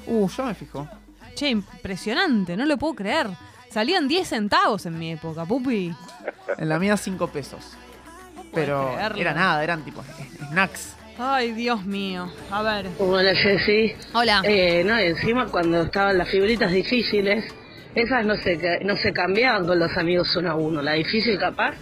Uh, 0.05 0.27
ya 0.29 0.43
me 0.43 0.53
fijo. 0.53 0.87
Che, 1.35 1.49
impresionante, 1.49 2.57
no 2.57 2.65
lo 2.65 2.77
puedo 2.77 2.95
creer. 2.95 3.29
Salían 3.69 4.07
10 4.07 4.27
centavos 4.27 4.85
en 4.85 4.97
mi 4.97 5.11
época, 5.11 5.45
pupi. 5.45 5.93
En 6.57 6.69
la 6.69 6.79
mía 6.79 6.97
5 6.97 7.27
pesos. 7.27 7.77
Pero 8.53 8.91
creerlo. 8.93 9.17
era 9.17 9.33
nada, 9.33 9.63
eran 9.63 9.83
tipo 9.83 10.03
snacks. 10.49 10.96
Ay, 11.19 11.51
Dios 11.53 11.83
mío. 11.85 12.31
A 12.51 12.61
ver. 12.61 12.87
Hola 12.99 13.33
Jessy. 13.35 13.93
Hola. 14.13 14.41
Eh, 14.43 14.83
no, 14.85 14.99
y 15.01 15.05
encima 15.05 15.47
cuando 15.47 15.81
estaban 15.83 16.17
las 16.17 16.29
figuritas 16.29 16.71
difíciles, 16.71 17.43
esas 17.95 18.23
no 18.25 18.35
se, 18.35 18.57
ca- 18.59 18.79
no 18.83 18.95
se 18.97 19.11
cambiaban 19.13 19.65
con 19.65 19.79
los 19.79 19.95
amigos 19.97 20.35
uno 20.35 20.51
a 20.51 20.55
uno. 20.55 20.81
La 20.81 20.93
difícil 20.93 21.39
capaz 21.39 21.73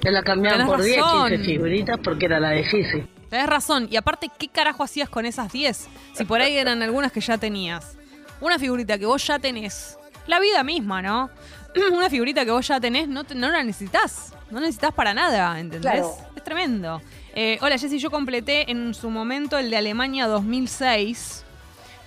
te 0.00 0.12
la 0.12 0.22
cambiaban 0.22 0.60
Tenés 0.60 0.72
por 0.72 0.82
10, 0.82 0.96
razón. 1.00 1.28
15 1.30 1.44
figuritas 1.44 1.98
porque 2.04 2.26
era 2.26 2.38
la 2.38 2.50
difícil. 2.52 3.08
Tenés 3.28 3.46
razón. 3.46 3.88
Y 3.90 3.96
aparte, 3.96 4.30
¿qué 4.38 4.46
carajo 4.48 4.84
hacías 4.84 5.08
con 5.08 5.26
esas 5.26 5.50
10? 5.52 5.88
Si 6.12 6.24
por 6.24 6.40
ahí 6.40 6.56
eran 6.56 6.80
algunas 6.82 7.10
que 7.10 7.20
ya 7.20 7.36
tenías. 7.36 7.96
Una 8.40 8.58
figurita 8.60 8.96
que 8.96 9.06
vos 9.06 9.26
ya 9.26 9.40
tenés. 9.40 9.98
La 10.28 10.38
vida 10.38 10.62
misma, 10.62 11.02
¿no? 11.02 11.30
Una 11.92 12.08
figurita 12.08 12.44
que 12.44 12.52
vos 12.52 12.68
ya 12.68 12.78
tenés, 12.78 13.08
no, 13.08 13.24
te- 13.24 13.34
no 13.34 13.48
la 13.50 13.64
necesitas. 13.64 14.32
No 14.50 14.60
la 14.60 14.66
necesitas 14.66 14.92
para 14.94 15.12
nada, 15.14 15.58
¿entendés? 15.58 15.90
Claro. 15.92 16.14
Es 16.36 16.44
tremendo. 16.44 17.02
Eh, 17.36 17.58
hola, 17.62 17.78
Jessy, 17.78 17.98
yo 17.98 18.10
completé 18.10 18.70
en 18.70 18.94
su 18.94 19.10
momento 19.10 19.58
el 19.58 19.70
de 19.70 19.76
Alemania 19.76 20.26
2006. 20.28 21.44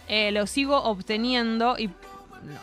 Eh, 0.07 0.31
lo 0.31 0.47
sigo 0.47 0.81
obteniendo 0.83 1.77
y... 1.77 1.87
no, 1.87 1.93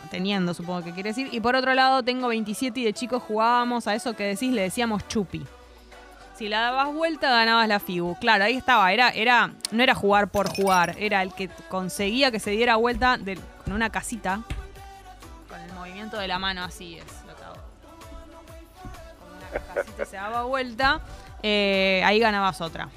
teniendo, 0.09 0.53
supongo 0.55 0.83
que 0.83 0.91
quiere 0.93 1.09
decir. 1.09 1.29
Y 1.31 1.39
por 1.41 1.55
otro 1.55 1.75
lado, 1.75 2.01
tengo 2.01 2.27
27 2.27 2.79
y 2.79 2.83
de 2.85 2.93
chicos 2.93 3.21
jugábamos 3.21 3.85
a 3.87 3.93
eso 3.93 4.15
que 4.15 4.23
decís, 4.23 4.51
le 4.51 4.63
decíamos 4.63 5.07
chupi. 5.07 5.45
Si 6.35 6.49
la 6.49 6.59
dabas 6.61 6.91
vuelta, 6.93 7.29
ganabas 7.29 7.67
la 7.67 7.79
Figu. 7.79 8.17
Claro, 8.19 8.43
ahí 8.43 8.55
estaba. 8.57 8.91
Era, 8.91 9.09
era, 9.09 9.53
no 9.71 9.83
era 9.83 9.93
jugar 9.95 10.27
por 10.29 10.49
jugar. 10.49 10.95
Era 10.99 11.21
el 11.21 11.33
que 11.33 11.49
conseguía 11.69 12.29
que 12.31 12.39
se 12.39 12.49
diera 12.51 12.75
vuelta 12.77 13.17
de- 13.17 13.39
con 13.63 13.73
una 13.73 13.89
casita. 13.91 14.41
Con 15.47 15.61
el 15.61 15.71
movimiento 15.73 16.17
de 16.17 16.27
la 16.27 16.37
mano, 16.39 16.63
así 16.63 16.97
es. 16.97 17.05
Lo 17.25 17.35
que 17.37 17.43
hago. 17.43 17.55
Con 19.19 19.37
una 19.37 19.73
casita 19.75 20.05
se 20.05 20.15
daba 20.17 20.43
vuelta. 20.43 20.99
Eh, 21.47 22.01
ahí 22.03 22.17
ganabas 22.17 22.59
otra. 22.59 22.89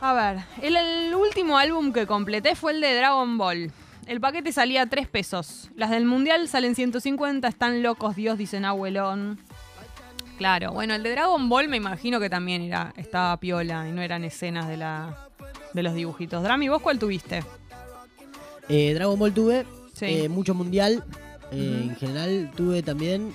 A 0.00 0.12
ver, 0.14 0.44
el, 0.62 0.76
el 0.76 1.14
último 1.14 1.58
álbum 1.58 1.92
que 1.92 2.06
completé 2.06 2.54
fue 2.56 2.72
el 2.72 2.80
de 2.80 2.94
Dragon 2.96 3.38
Ball. 3.38 3.70
El 4.06 4.20
paquete 4.20 4.52
salía 4.52 4.82
a 4.82 4.86
3 4.86 5.08
pesos. 5.08 5.70
Las 5.76 5.90
del 5.90 6.04
Mundial 6.04 6.48
salen 6.48 6.74
150. 6.74 7.46
Están 7.48 7.82
locos, 7.82 8.14
Dios, 8.16 8.36
dicen 8.36 8.64
abuelón. 8.64 9.38
Claro, 10.38 10.72
bueno, 10.72 10.94
el 10.94 11.02
de 11.02 11.10
Dragon 11.12 11.48
Ball 11.48 11.68
me 11.68 11.76
imagino 11.78 12.20
que 12.20 12.28
también 12.28 12.62
era, 12.62 12.92
estaba 12.96 13.36
piola 13.38 13.88
y 13.88 13.92
no 13.92 14.02
eran 14.02 14.22
escenas 14.24 14.68
de 14.68 14.76
la, 14.76 15.28
de 15.72 15.82
los 15.82 15.94
dibujitos. 15.94 16.42
Drami, 16.42 16.68
¿vos 16.68 16.82
cuál 16.82 16.98
tuviste? 16.98 17.42
Eh, 18.68 18.92
Dragon 18.94 19.18
Ball 19.18 19.32
tuve, 19.32 19.64
Sí. 19.94 20.04
eh, 20.06 20.28
mucho 20.28 20.52
mundial. 20.54 21.02
eh. 21.52 21.80
En 21.88 21.96
general 21.96 22.50
tuve 22.54 22.82
también. 22.82 23.32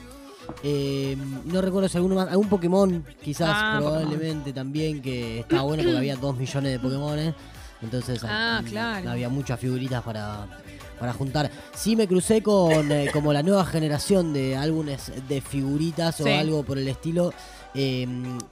Eh, 0.63 1.17
no 1.45 1.61
recuerdo 1.61 1.87
si 1.89 1.97
alguno 1.97 2.15
más. 2.15 2.29
Algún 2.29 2.47
Pokémon, 2.49 3.03
quizás, 3.23 3.49
Ah, 3.53 3.77
probablemente 3.79 4.53
también, 4.53 5.01
que 5.01 5.39
estaba 5.39 5.63
bueno 5.63 5.83
porque 5.83 5.97
había 5.97 6.15
dos 6.15 6.37
millones 6.37 6.71
de 6.71 6.79
Pokémones. 6.79 7.33
Entonces 7.81 8.23
Ah, 8.23 8.61
claro. 8.67 9.09
había 9.11 9.27
muchas 9.29 9.59
figuritas 9.59 10.03
para, 10.03 10.45
para 10.99 11.13
juntar. 11.13 11.49
Sí 11.73 11.95
me 11.95 12.07
crucé 12.07 12.43
con 12.43 12.91
eh, 12.91 13.09
como 13.11 13.33
la 13.33 13.41
nueva 13.41 13.65
generación 13.65 14.33
de 14.33 14.55
álbumes 14.55 15.11
de 15.27 15.41
figuritas 15.41 16.15
Sí. 16.17 16.23
o 16.23 16.39
algo 16.39 16.63
por 16.63 16.77
el 16.77 16.87
estilo. 16.87 17.33
eh, 17.73 18.05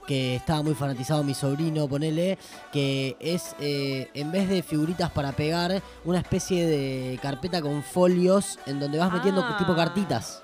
que 0.06 0.36
estaba 0.36 0.62
muy 0.62 0.72
fanatizado 0.72 1.22
mi 1.22 1.34
sobrino, 1.34 1.86
ponele, 1.86 2.38
que 2.72 3.18
es 3.20 3.54
eh, 3.60 4.08
en 4.14 4.32
vez 4.32 4.48
de 4.48 4.62
figuritas 4.62 5.10
para 5.10 5.32
pegar, 5.32 5.82
una 6.06 6.20
especie 6.20 6.66
de 6.66 7.18
carpeta 7.20 7.60
con 7.60 7.82
folios 7.82 8.58
en 8.64 8.80
donde 8.80 8.96
vas 8.96 9.12
metiendo 9.12 9.42
Ah. 9.44 9.56
tipo 9.58 9.76
cartitas. 9.76 10.40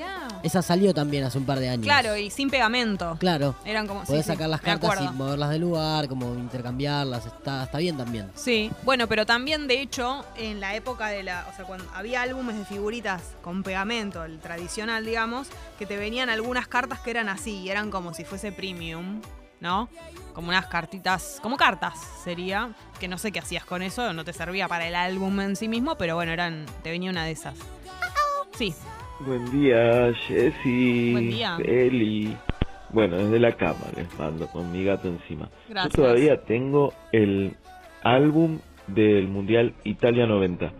Mirá. 0.00 0.28
Esa 0.42 0.62
salió 0.62 0.94
también 0.94 1.24
hace 1.24 1.36
un 1.36 1.44
par 1.44 1.58
de 1.58 1.68
años. 1.68 1.84
Claro, 1.84 2.16
y 2.16 2.30
sin 2.30 2.48
pegamento. 2.48 3.16
Claro. 3.20 3.54
Eran 3.64 3.86
como. 3.86 4.04
Podés 4.04 4.24
sí, 4.24 4.32
sacar 4.32 4.48
las 4.48 4.60
cartas 4.60 4.98
y 5.00 5.08
moverlas 5.14 5.50
del 5.50 5.60
lugar, 5.60 6.08
como 6.08 6.34
intercambiarlas, 6.34 7.26
está, 7.26 7.64
está 7.64 7.78
bien 7.78 7.96
también. 7.96 8.30
Sí, 8.34 8.70
bueno, 8.82 9.06
pero 9.06 9.26
también 9.26 9.66
de 9.66 9.80
hecho 9.80 10.24
en 10.36 10.60
la 10.60 10.74
época 10.74 11.08
de 11.08 11.22
la, 11.22 11.46
o 11.52 11.56
sea, 11.56 11.66
cuando 11.66 11.84
había 11.94 12.22
álbumes 12.22 12.56
de 12.56 12.64
figuritas 12.64 13.22
con 13.42 13.62
pegamento, 13.62 14.24
el 14.24 14.38
tradicional, 14.38 15.04
digamos, 15.04 15.48
que 15.78 15.84
te 15.84 15.96
venían 15.96 16.30
algunas 16.30 16.66
cartas 16.66 17.00
que 17.00 17.10
eran 17.10 17.28
así, 17.28 17.58
y 17.58 17.70
eran 17.70 17.90
como 17.90 18.14
si 18.14 18.24
fuese 18.24 18.52
premium, 18.52 19.20
¿no? 19.60 19.88
Como 20.32 20.48
unas 20.48 20.66
cartitas, 20.66 21.38
como 21.42 21.56
cartas 21.56 21.98
sería, 22.24 22.70
que 22.98 23.08
no 23.08 23.18
sé 23.18 23.32
qué 23.32 23.40
hacías 23.40 23.64
con 23.64 23.82
eso, 23.82 24.12
no 24.14 24.24
te 24.24 24.32
servía 24.32 24.68
para 24.68 24.86
el 24.86 24.94
álbum 24.94 25.40
en 25.40 25.56
sí 25.56 25.68
mismo, 25.68 25.96
pero 25.96 26.14
bueno, 26.14 26.32
eran, 26.32 26.64
te 26.82 26.90
venía 26.90 27.10
una 27.10 27.24
de 27.24 27.32
esas. 27.32 27.54
Sí, 28.56 28.74
Buen 29.26 29.50
día, 29.50 30.12
Jessy. 30.26 31.12
Buen 31.12 31.30
día. 31.30 31.56
Eli. 31.64 32.36
Bueno, 32.90 33.16
desde 33.18 33.38
la 33.38 33.52
cama 33.52 33.86
les 33.96 34.12
mando 34.18 34.46
con 34.48 34.72
mi 34.72 34.84
gato 34.84 35.08
encima. 35.08 35.48
Gracias. 35.68 35.94
Yo 35.94 36.02
todavía 36.02 36.42
tengo 36.44 36.92
el 37.12 37.54
álbum 38.02 38.58
del 38.88 39.28
Mundial 39.28 39.74
Italia 39.84 40.26
90 40.26 40.72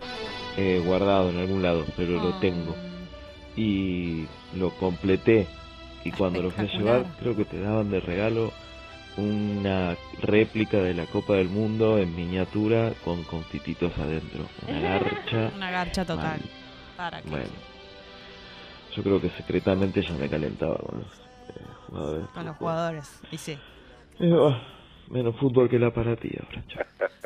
eh, 0.56 0.82
guardado 0.84 1.30
en 1.30 1.38
algún 1.38 1.62
lado, 1.62 1.84
pero 1.96 2.12
lo 2.14 2.30
Ah. 2.34 2.38
tengo. 2.40 2.74
Y 3.56 4.24
lo 4.56 4.70
completé. 4.70 5.46
Y 6.04 6.10
cuando 6.12 6.42
lo 6.42 6.50
fui 6.50 6.64
a 6.64 6.68
llevar, 6.78 7.04
creo 7.20 7.36
que 7.36 7.44
te 7.44 7.60
daban 7.60 7.90
de 7.90 8.00
regalo 8.00 8.52
una 9.16 9.96
réplica 10.22 10.78
de 10.78 10.94
la 10.94 11.04
Copa 11.06 11.34
del 11.34 11.48
Mundo 11.50 11.98
en 11.98 12.16
miniatura 12.16 12.92
con 13.04 13.22
confititos 13.24 13.92
adentro. 13.98 14.44
Una 14.66 14.80
garcha. 14.98 15.50
una 15.54 15.70
garcha 15.70 16.04
total. 16.04 16.40
Mal. 16.40 16.40
¿Para 16.96 17.22
qué? 17.22 17.28
Bueno, 17.30 17.50
yo 18.94 19.02
creo 19.02 19.20
que 19.20 19.30
secretamente 19.30 20.02
ya 20.02 20.12
me 20.14 20.28
calentaba 20.28 20.76
con 20.76 20.98
los 21.00 21.12
eh, 21.14 21.62
jugadores. 21.86 22.26
Con 22.34 22.44
los 22.46 22.56
jugadores. 22.56 23.20
Y 23.30 23.38
sí. 23.38 23.58
Eh, 24.20 24.32
ah, 24.32 24.60
menos 25.08 25.36
fútbol 25.38 25.68
que 25.68 25.78
la 25.78 25.92
para 25.92 26.16
ti. 26.16 26.30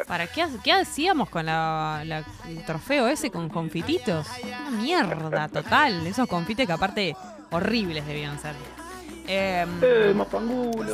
¿Para 0.07 0.27
qué, 0.27 0.45
qué 0.63 0.73
hacíamos 0.73 1.31
con 1.31 1.47
la, 1.47 2.03
la- 2.05 2.25
el 2.49 2.65
trofeo 2.65 3.09
ese 3.09 3.31
con 3.31 3.49
confititos? 3.49 4.27
Una 4.45 4.71
mierda 4.71 5.49
total. 5.49 6.07
Esos 6.07 6.29
confites 6.29 6.67
que 6.67 6.73
aparte 6.73 7.17
horribles 7.51 8.07
debían 8.07 8.39
ser. 8.39 8.55
Em, 9.27 9.81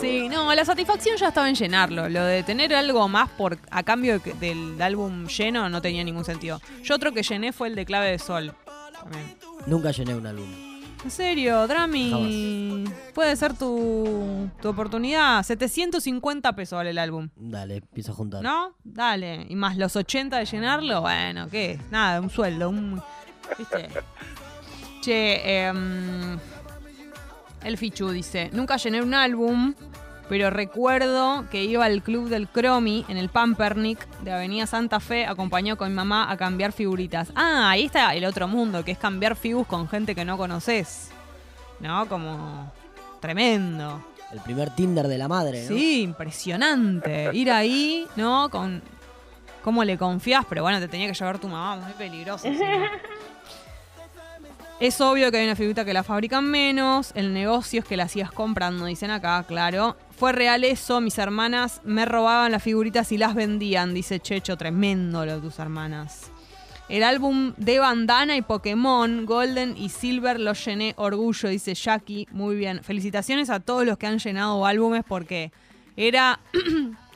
sí, 0.01 0.29
no, 0.29 0.55
la 0.55 0.65
satisfacción 0.65 1.17
ya 1.17 1.29
estaba 1.29 1.49
en 1.49 1.57
llenarlo. 1.57 2.09
Lo 2.09 2.23
de 2.25 2.45
tener 2.45 2.73
algo 2.75 3.09
más 3.09 3.29
por 3.31 3.59
a 3.73 3.83
cambio 3.83 4.21
de 4.21 4.33
del 4.35 4.81
álbum 4.81 5.27
lleno 5.27 5.69
no 5.69 5.83
tenía 5.83 6.05
ningún 6.05 6.25
sentido. 6.25 6.61
Yo 6.85 6.95
otro 6.95 7.13
que 7.13 7.25
llené 7.25 7.53
fue 7.53 7.67
el 7.67 7.75
de 7.75 7.85
clave 7.85 8.11
de 8.13 8.19
sol. 8.21 8.55
También. 9.03 9.37
Nunca 9.67 9.91
llené 9.91 10.15
un 10.15 10.27
álbum. 10.27 10.49
En 11.03 11.11
serio, 11.11 11.67
Drami. 11.67 12.85
Puede 13.15 13.35
ser 13.35 13.57
tu, 13.57 14.51
tu 14.61 14.69
oportunidad. 14.69 15.43
750 15.43 16.55
pesos 16.55 16.77
vale 16.77 16.91
el 16.91 16.99
álbum. 16.99 17.31
Dale, 17.37 17.77
empiezo 17.77 18.13
a 18.13 18.15
juntar. 18.15 18.43
¿No? 18.43 18.75
Dale. 18.85 19.47
Y 19.49 19.57
más 19.57 19.79
los 19.79 19.97
80 19.97 20.37
de 20.39 20.45
llenarlo, 20.45 21.01
bueno, 21.01 21.49
¿qué? 21.49 21.79
Nada, 21.91 22.21
un 22.21 22.29
sueldo, 22.29 22.69
un... 22.69 23.01
¿Viste? 23.59 23.89
Che, 25.01 25.67
em, 25.67 26.39
el 27.65 27.79
Fichu 27.79 28.11
dice, 28.11 28.51
nunca 28.53 28.77
llené 28.77 29.01
un 29.01 29.15
álbum, 29.15 29.75
pero 30.31 30.49
recuerdo 30.49 31.45
que 31.51 31.65
iba 31.65 31.85
al 31.85 32.05
club 32.05 32.29
del 32.29 32.47
Cromi 32.47 33.05
en 33.09 33.17
el 33.17 33.31
Pampernick 33.31 34.07
de 34.21 34.31
Avenida 34.31 34.65
Santa 34.65 35.01
Fe, 35.01 35.27
acompañado 35.27 35.77
con 35.77 35.89
mi 35.89 35.95
mamá 35.97 36.31
a 36.31 36.37
cambiar 36.37 36.71
figuritas. 36.71 37.33
Ah, 37.35 37.71
ahí 37.71 37.87
está 37.87 38.15
el 38.15 38.25
otro 38.25 38.47
mundo, 38.47 38.85
que 38.85 38.93
es 38.93 38.99
cambiar 38.99 39.35
figus 39.35 39.67
con 39.67 39.89
gente 39.89 40.15
que 40.15 40.25
no 40.25 40.39
conoces. 40.39 41.11
¿No? 41.81 42.09
Como... 42.09 42.71
Tremendo. 43.19 44.05
El 44.31 44.39
primer 44.39 44.71
Tinder 44.71 45.09
de 45.09 45.19
la 45.19 45.27
madre, 45.27 45.63
¿no? 45.63 45.69
Sí, 45.75 46.03
impresionante. 46.03 47.31
Ir 47.33 47.51
ahí, 47.51 48.07
¿no? 48.15 48.51
Con 48.51 48.83
cómo 49.65 49.83
le 49.83 49.99
confías, 49.99 50.45
pero 50.49 50.63
bueno, 50.63 50.79
te 50.79 50.87
tenía 50.87 51.09
que 51.09 51.15
llevar 51.15 51.41
tu 51.41 51.49
mamá, 51.49 51.75
muy 51.85 51.93
peligroso. 51.95 52.47
encima. 52.47 52.89
Es 54.81 54.99
obvio 55.03 55.31
que 55.31 55.37
hay 55.37 55.45
una 55.45 55.57
figurita 55.57 55.85
que 55.85 55.93
la 55.93 56.03
fabrican 56.03 56.47
menos, 56.47 57.13
el 57.15 57.35
negocio 57.35 57.81
es 57.81 57.87
que 57.87 57.99
la 57.99 58.09
sigas 58.09 58.33
comprando, 58.33 58.87
dicen 58.87 59.11
acá, 59.11 59.45
claro. 59.47 59.99
Fue 60.17 60.33
real 60.33 60.65
eso, 60.65 61.03
mis 61.03 61.19
hermanas 61.19 61.83
me 61.85 62.07
robaban 62.07 62.51
las 62.51 62.63
figuritas 62.63 63.13
y 63.13 63.19
las 63.19 63.35
vendían, 63.35 63.93
dice 63.93 64.21
Checho, 64.21 64.57
tremendo 64.57 65.27
lo 65.27 65.35
de 65.35 65.43
tus 65.43 65.59
hermanas. 65.59 66.31
El 66.89 67.03
álbum 67.03 67.53
de 67.59 67.79
Bandana 67.79 68.37
y 68.37 68.43
Pokémon, 68.43 69.27
Golden 69.27 69.77
y 69.77 69.91
Silver 69.91 70.41
lo 70.41 70.55
llené 70.55 70.95
orgullo, 70.97 71.51
dice 71.51 71.75
Jackie. 71.75 72.27
Muy 72.33 72.57
bien. 72.57 72.83
Felicitaciones 72.83 73.51
a 73.51 73.61
todos 73.61 73.85
los 73.85 73.99
que 73.99 74.07
han 74.07 74.19
llenado 74.19 74.67
álbumes 74.67 75.05
porque 75.07 75.53
era. 75.95 76.41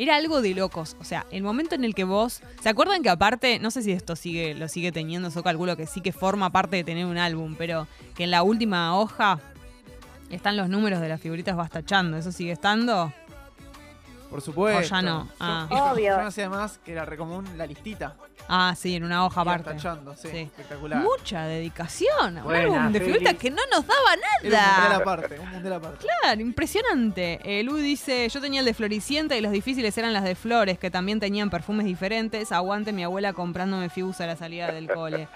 Era 0.00 0.16
algo 0.16 0.40
de 0.40 0.54
locos. 0.54 0.96
O 0.98 1.04
sea, 1.04 1.26
el 1.30 1.42
momento 1.42 1.74
en 1.74 1.84
el 1.84 1.94
que 1.94 2.04
vos. 2.04 2.40
¿Se 2.62 2.70
acuerdan 2.70 3.02
que 3.02 3.10
aparte, 3.10 3.58
no 3.58 3.70
sé 3.70 3.82
si 3.82 3.92
esto 3.92 4.16
sigue, 4.16 4.54
lo 4.54 4.66
sigue 4.66 4.92
teniendo, 4.92 5.28
yo 5.28 5.42
calculo 5.42 5.76
que 5.76 5.86
sí 5.86 6.00
que 6.00 6.10
forma 6.10 6.48
parte 6.48 6.76
de 6.76 6.84
tener 6.84 7.04
un 7.04 7.18
álbum, 7.18 7.54
pero 7.58 7.86
que 8.14 8.24
en 8.24 8.30
la 8.30 8.42
última 8.42 8.98
hoja 8.98 9.40
están 10.30 10.56
los 10.56 10.70
números 10.70 11.02
de 11.02 11.08
las 11.10 11.20
figuritas 11.20 11.54
vas 11.54 11.68
tachando. 11.68 12.16
¿Eso 12.16 12.32
sigue 12.32 12.52
estando? 12.52 13.12
Por 14.30 14.40
supuesto. 14.40 14.78
O 14.78 14.82
ya 14.82 15.02
no. 15.02 15.28
Ah. 15.40 15.66
yo- 15.68 15.76
Obvio. 15.92 16.04
Yo 16.16 16.22
no 16.22 16.28
hacía 16.28 16.48
más 16.48 16.78
que 16.78 16.92
era 16.92 17.04
recomún 17.04 17.46
la 17.58 17.66
listita. 17.66 18.14
Ah, 18.48 18.74
sí, 18.76 18.96
en 18.96 19.04
una 19.04 19.24
hoja 19.26 19.42
aparte. 19.42 19.70
tachando, 19.70 20.14
sí, 20.16 20.28
Sí. 20.30 20.38
espectacular. 20.38 21.02
Mucha 21.02 21.44
dedicación 21.44 22.38
a 22.38 22.40
un 22.40 22.44
Buena, 22.44 22.64
álbum 22.64 22.92
de 22.92 23.00
figuritas 23.00 23.34
que 23.34 23.50
no 23.50 23.62
nos 23.72 23.86
daba 23.86 24.14
Era 24.14 24.22
un 24.22 24.42
mundial 24.42 24.62
nada. 24.88 24.96
aparte, 24.96 25.38
un 25.38 25.48
mundial 25.50 25.72
aparte. 25.74 26.06
Claro, 26.22 26.40
impresionante. 26.40 27.40
Eh, 27.44 27.62
Lu 27.62 27.76
dice, 27.76 28.28
yo 28.28 28.40
tenía 28.40 28.60
el 28.60 28.66
de 28.66 28.74
Floricienta 28.74 29.36
y 29.36 29.40
los 29.40 29.52
difíciles 29.52 29.96
eran 29.98 30.12
las 30.12 30.24
de 30.24 30.34
Flores, 30.34 30.78
que 30.78 30.90
también 30.90 31.20
tenían 31.20 31.50
perfumes 31.50 31.86
diferentes. 31.86 32.50
Aguante 32.52 32.92
mi 32.92 33.04
abuela 33.04 33.32
comprándome 33.32 33.88
figus 33.88 34.20
a 34.20 34.26
la 34.26 34.36
salida 34.36 34.72
del 34.72 34.88
cole. 34.88 35.28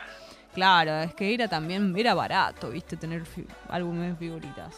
Claro, 0.55 1.01
es 1.01 1.15
que 1.15 1.35
era 1.35 1.49
también, 1.49 1.95
era 1.97 2.15
barato, 2.15 2.71
viste, 2.71 2.97
tener 2.97 3.25
álbumes 3.69 4.11
de 4.13 4.17
figuritas. 4.17 4.75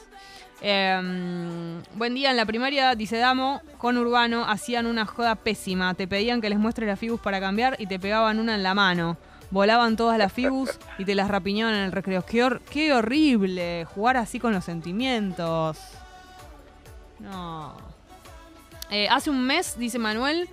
Em, 0.63 1.83
buen 1.95 2.15
día, 2.15 2.31
en 2.31 2.37
la 2.37 2.47
primaria, 2.47 2.95
dice 2.95 3.19
Damo, 3.19 3.61
con 3.79 3.97
Urbano 3.99 4.45
hacían 4.49 4.87
una 4.87 5.05
joda 5.07 5.35
pésima. 5.35 5.95
Te 5.95 6.09
pedían 6.09 6.41
que 6.41 6.49
les 6.49 6.59
muestres 6.59 6.89
las 6.89 6.99
figus 6.99 7.21
para 7.21 7.41
cambiar 7.41 7.77
y 7.79 7.87
te 7.87 7.99
pegaban 7.99 8.39
una 8.39 8.55
en 8.55 8.63
la 8.63 8.75
mano. 8.75 9.17
Volaban 9.51 9.97
todas 9.97 10.19
las 10.19 10.33
figus 10.33 10.71
y 10.99 11.05
te 11.05 11.15
las 11.15 11.29
rapiñaban 11.29 11.75
en 11.75 11.81
el 11.85 11.93
recreo. 11.93 12.25
Qué, 12.25 12.43
hor- 12.45 12.61
qué 12.71 12.93
horrible 12.93 13.85
jugar 13.95 14.17
así 14.17 14.41
con 14.41 14.53
los 14.53 14.65
sentimientos. 14.65 15.79
No. 17.21 17.75
Eh, 18.91 19.09
hace 19.09 19.31
un 19.31 19.41
mes, 19.47 19.79
dice 19.79 19.99
Manuel, 19.99 20.49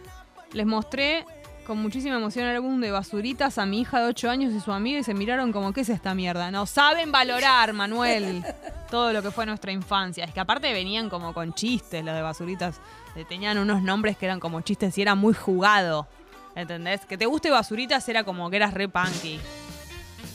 les 0.52 0.66
mostré 0.66 1.26
con 1.65 1.77
muchísima 1.77 2.15
emoción 2.17 2.46
el 2.48 2.55
álbum 2.55 2.79
de 2.82 2.91
basuritas 2.91 3.58
a 3.58 3.65
mi 3.65 3.82
hija 3.82 4.00
de 4.00 4.08
8 4.08 4.29
años 4.29 4.53
y 4.53 4.60
su 4.60 4.72
amiga 4.72 5.00
y 5.00 5.03
se 5.03 5.13
miraron 5.13 5.51
como, 5.51 5.74
¿qué 5.74 5.82
es 5.82 5.89
esta 5.89 6.13
mierda? 6.13 6.51
No 6.51 6.65
saben 6.65 7.12
valorar, 7.12 7.74
Manuel, 7.74 8.43
todo 8.89 9.13
lo 9.13 9.22
que 9.22 9.32
fue 9.32 9.46
nuestra 9.46 9.72
infancia. 9.72 10.25
Es 10.25 10.34
que 10.34 10.39
aparte 10.39 10.72
venían 10.74 11.10
como 11.10 11.34
con 11.34 11.53
chistes 11.53 12.03
los 12.03 12.13
de 12.15 12.22
basuritas. 12.22 12.79
Eh, 13.15 13.25
Tenían 13.25 13.58
unos 13.58 13.82
nombres 13.82 14.17
que 14.17 14.25
eran 14.25 14.39
como 14.39 14.62
chistes 14.62 14.98
y 14.98 15.01
era 15.01 15.15
muy 15.15 15.34
jugado. 15.34 16.08
¿Entendés? 16.55 17.01
Que 17.05 17.17
te 17.17 17.25
guste 17.25 17.50
basuritas 17.50 18.08
era 18.10 18.24
como 18.24 18.50
que 18.50 18.58
eras 18.58 18.74
re 18.74 18.88
punky 18.88 19.39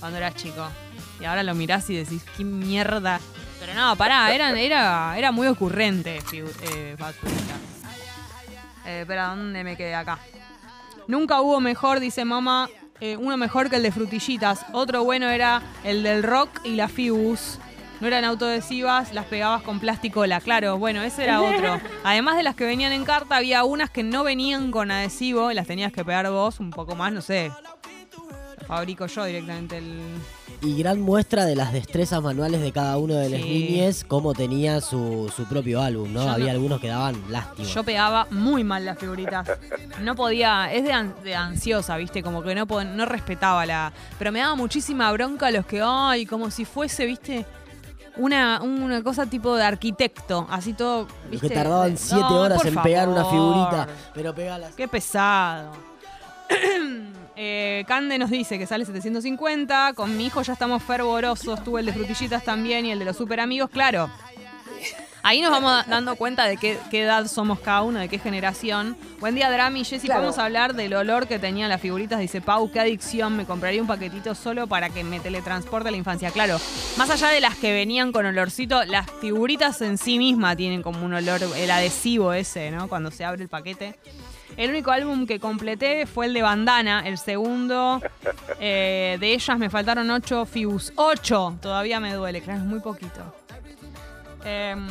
cuando 0.00 0.18
eras 0.18 0.34
chico. 0.34 0.66
Y 1.20 1.24
ahora 1.24 1.42
lo 1.42 1.54
mirás 1.54 1.88
y 1.90 1.96
decís, 1.96 2.24
qué 2.36 2.44
mierda. 2.44 3.20
Pero 3.60 3.74
no, 3.74 3.96
pará, 3.96 4.32
eran, 4.32 4.56
era, 4.56 5.16
era 5.18 5.32
muy 5.32 5.46
ocurrente 5.48 6.20
eh, 6.32 6.96
basuritas. 6.98 7.58
Eh, 8.86 9.00
espera, 9.02 9.28
¿dónde 9.28 9.62
me 9.64 9.76
quedé 9.76 9.94
acá? 9.94 10.18
Nunca 11.08 11.40
hubo 11.40 11.58
mejor, 11.58 12.00
dice 12.00 12.26
mamá, 12.26 12.68
eh, 13.00 13.16
uno 13.16 13.38
mejor 13.38 13.70
que 13.70 13.76
el 13.76 13.82
de 13.82 13.90
frutillitas. 13.90 14.66
Otro 14.72 15.04
bueno 15.04 15.30
era 15.30 15.62
el 15.82 16.02
del 16.02 16.22
rock 16.22 16.50
y 16.64 16.76
la 16.76 16.86
Fibus. 16.86 17.58
no 18.00 18.06
eran 18.06 18.24
autoadhesivas, 18.24 19.14
las 19.14 19.24
pegabas 19.24 19.62
con 19.62 19.80
plásticola. 19.80 20.40
Claro, 20.42 20.76
bueno, 20.76 21.02
ese 21.02 21.24
era 21.24 21.40
otro. 21.40 21.80
Además 22.04 22.36
de 22.36 22.42
las 22.42 22.54
que 22.54 22.66
venían 22.66 22.92
en 22.92 23.06
carta, 23.06 23.36
había 23.36 23.64
unas 23.64 23.88
que 23.88 24.02
no 24.02 24.22
venían 24.22 24.70
con 24.70 24.90
adhesivo, 24.90 25.50
las 25.52 25.66
tenías 25.66 25.92
que 25.92 26.04
pegar 26.04 26.30
vos 26.30 26.60
un 26.60 26.70
poco 26.70 26.94
más, 26.94 27.10
no 27.10 27.22
sé. 27.22 27.50
Fabrico 28.68 29.06
yo 29.06 29.24
directamente 29.24 29.78
el. 29.78 29.98
Y 30.60 30.76
gran 30.76 31.00
muestra 31.00 31.46
de 31.46 31.56
las 31.56 31.72
destrezas 31.72 32.20
manuales 32.22 32.60
de 32.60 32.70
cada 32.70 32.98
uno 32.98 33.14
de 33.14 33.28
Sí. 33.28 33.42
niñes, 33.42 34.04
cómo 34.06 34.34
tenía 34.34 34.80
su, 34.82 35.32
su 35.34 35.44
propio 35.46 35.80
álbum, 35.80 36.12
¿no? 36.12 36.24
Yo 36.24 36.30
Había 36.30 36.46
no- 36.46 36.52
algunos 36.52 36.80
que 36.80 36.88
daban 36.88 37.16
lástima. 37.30 37.66
Yo 37.66 37.82
pegaba 37.84 38.26
muy 38.30 38.64
mal 38.64 38.84
las 38.84 38.98
figuritas. 38.98 39.48
No 40.02 40.14
podía, 40.14 40.70
es 40.72 40.84
de, 40.84 40.92
an- 40.92 41.14
de 41.24 41.34
ansiosa, 41.34 41.96
¿viste? 41.96 42.22
Como 42.22 42.42
que 42.42 42.54
no, 42.54 42.66
no 42.66 43.06
respetaba 43.06 43.64
la... 43.64 43.92
Pero 44.18 44.32
me 44.32 44.40
daba 44.40 44.54
muchísima 44.54 45.10
bronca 45.12 45.50
los 45.50 45.64
que, 45.64 45.80
ay, 45.82 46.26
como 46.26 46.50
si 46.50 46.64
fuese, 46.66 47.06
¿viste? 47.06 47.46
Una, 48.16 48.60
una 48.62 49.02
cosa 49.02 49.26
tipo 49.26 49.54
de 49.56 49.62
arquitecto, 49.64 50.46
así 50.50 50.72
todo, 50.74 51.02
Los 51.22 51.30
¿viste? 51.30 51.48
que 51.48 51.54
tardaban 51.54 51.96
siete 51.96 52.24
horas 52.24 52.64
en 52.64 52.74
pegar 52.82 53.08
una 53.08 53.24
figurita. 53.24 53.86
Pero 54.12 54.34
pegalas. 54.34 54.74
Qué 54.74 54.88
pesado. 54.88 55.72
Eh, 57.40 57.84
Cande 57.86 58.18
nos 58.18 58.30
dice 58.30 58.58
que 58.58 58.66
sale 58.66 58.84
750. 58.84 59.92
Con 59.94 60.16
mi 60.16 60.26
hijo 60.26 60.42
ya 60.42 60.54
estamos 60.54 60.82
fervorosos. 60.82 61.62
Tuve 61.62 61.80
el 61.80 61.86
de 61.86 61.92
frutillitas 61.92 62.42
también 62.42 62.84
y 62.84 62.90
el 62.90 62.98
de 62.98 63.04
los 63.04 63.16
super 63.16 63.38
amigos, 63.38 63.70
claro. 63.70 64.10
Ahí 65.22 65.40
nos 65.40 65.52
vamos 65.52 65.86
dando 65.86 66.16
cuenta 66.16 66.46
de 66.46 66.56
qué, 66.56 66.78
qué 66.90 67.02
edad 67.02 67.28
somos 67.28 67.60
cada 67.60 67.82
uno, 67.82 68.00
de 68.00 68.08
qué 68.08 68.18
generación. 68.18 68.96
Buen 69.20 69.36
día, 69.36 69.50
Drami 69.52 69.84
Jessy. 69.84 70.08
Vamos 70.08 70.38
a 70.38 70.46
hablar 70.46 70.74
del 70.74 70.94
olor 70.94 71.28
que 71.28 71.38
tenían 71.38 71.68
las 71.68 71.80
figuritas. 71.80 72.18
Dice 72.18 72.40
Pau, 72.40 72.72
qué 72.72 72.80
adicción. 72.80 73.36
Me 73.36 73.44
compraría 73.44 73.80
un 73.80 73.86
paquetito 73.86 74.34
solo 74.34 74.66
para 74.66 74.90
que 74.90 75.04
me 75.04 75.20
teletransporte 75.20 75.88
a 75.88 75.90
la 75.92 75.96
infancia. 75.96 76.32
Claro, 76.32 76.58
más 76.96 77.08
allá 77.08 77.28
de 77.28 77.40
las 77.40 77.56
que 77.56 77.72
venían 77.72 78.10
con 78.10 78.26
olorcito, 78.26 78.84
las 78.84 79.08
figuritas 79.20 79.80
en 79.80 79.96
sí 79.96 80.18
mismas 80.18 80.56
tienen 80.56 80.82
como 80.82 81.04
un 81.04 81.14
olor, 81.14 81.40
el 81.56 81.70
adhesivo 81.70 82.32
ese, 82.32 82.72
¿no? 82.72 82.88
Cuando 82.88 83.12
se 83.12 83.24
abre 83.24 83.44
el 83.44 83.48
paquete. 83.48 83.96
El 84.56 84.70
único 84.70 84.90
álbum 84.90 85.26
que 85.26 85.38
completé 85.38 86.06
fue 86.06 86.26
el 86.26 86.34
de 86.34 86.42
Bandana, 86.42 87.02
el 87.06 87.18
segundo. 87.18 88.00
eh, 88.60 89.16
de 89.20 89.32
ellas 89.32 89.58
me 89.58 89.70
faltaron 89.70 90.10
ocho 90.10 90.44
Fibus. 90.46 90.92
¡Ocho! 90.96 91.56
Todavía 91.60 92.00
me 92.00 92.12
duele, 92.14 92.40
claro, 92.40 92.60
es 92.60 92.66
muy 92.66 92.80
poquito. 92.80 93.34
Em, 94.44 94.88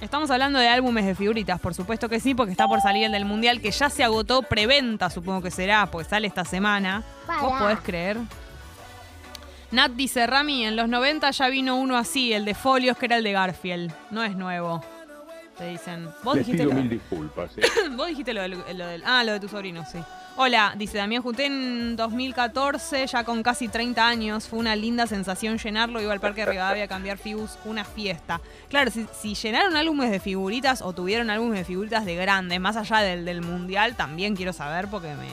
estamos 0.00 0.30
hablando 0.30 0.58
de 0.58 0.68
álbumes 0.68 1.06
de 1.06 1.14
figuritas, 1.14 1.60
por 1.60 1.74
supuesto 1.74 2.08
que 2.08 2.20
sí, 2.20 2.34
porque 2.34 2.52
está 2.52 2.66
por 2.66 2.80
salir 2.80 3.04
el 3.04 3.12
del 3.12 3.24
Mundial, 3.24 3.60
que 3.60 3.70
ya 3.70 3.90
se 3.90 4.04
agotó 4.04 4.42
preventa, 4.42 5.10
supongo 5.10 5.42
que 5.42 5.50
será, 5.50 5.86
porque 5.86 6.08
sale 6.08 6.26
esta 6.26 6.44
semana. 6.44 7.02
¿Vos 7.40 7.58
podés 7.58 7.80
creer? 7.80 8.18
Nat 9.70 9.92
dice, 9.92 10.26
Rami, 10.26 10.64
en 10.64 10.74
los 10.74 10.88
90 10.88 11.30
ya 11.30 11.48
vino 11.48 11.76
uno 11.76 11.96
así, 11.96 12.32
el 12.32 12.44
de 12.44 12.54
folios, 12.54 12.96
que 12.96 13.06
era 13.06 13.16
el 13.16 13.24
de 13.24 13.32
Garfield. 13.32 13.92
No 14.10 14.24
es 14.24 14.34
nuevo. 14.34 14.84
Te 15.60 15.68
dicen. 15.68 16.08
Vos 16.24 16.34
Les 16.36 16.46
dijiste 16.46 16.64
pido 16.64 16.74
lo- 16.74 16.80
mil 16.80 16.90
disculpas. 16.90 17.50
¿eh? 17.58 17.62
Vos 17.96 18.06
dijiste 18.08 18.32
lo 18.34 18.40
del, 18.42 18.52
lo 18.76 18.86
del- 18.86 19.02
Ah, 19.04 19.22
lo 19.24 19.32
de 19.32 19.40
tu 19.40 19.46
sobrino, 19.48 19.84
sí. 19.84 19.98
Hola, 20.36 20.72
dice 20.76 20.96
Damián 20.96 21.22
Juté 21.22 21.44
en 21.46 21.96
2014, 21.96 23.06
ya 23.06 23.24
con 23.24 23.42
casi 23.42 23.68
30 23.68 24.08
años. 24.08 24.48
Fue 24.48 24.58
una 24.58 24.74
linda 24.74 25.06
sensación 25.06 25.58
llenarlo. 25.58 26.00
Iba 26.00 26.12
al 26.14 26.20
Parque 26.20 26.46
Rivadavia 26.46 26.84
a 26.84 26.88
cambiar 26.88 27.18
Fibus, 27.18 27.58
una 27.66 27.84
fiesta. 27.84 28.40
Claro, 28.70 28.90
si, 28.90 29.06
si 29.20 29.34
llenaron 29.34 29.76
álbumes 29.76 30.10
de 30.10 30.18
figuritas 30.18 30.80
o 30.80 30.94
tuvieron 30.94 31.28
álbumes 31.28 31.58
de 31.58 31.64
figuritas 31.64 32.06
de 32.06 32.14
grandes, 32.16 32.58
más 32.58 32.76
allá 32.76 32.98
del, 33.00 33.24
del 33.26 33.42
mundial, 33.42 33.96
también 33.96 34.34
quiero 34.34 34.54
saber 34.54 34.88
porque 34.88 35.08
me, 35.14 35.28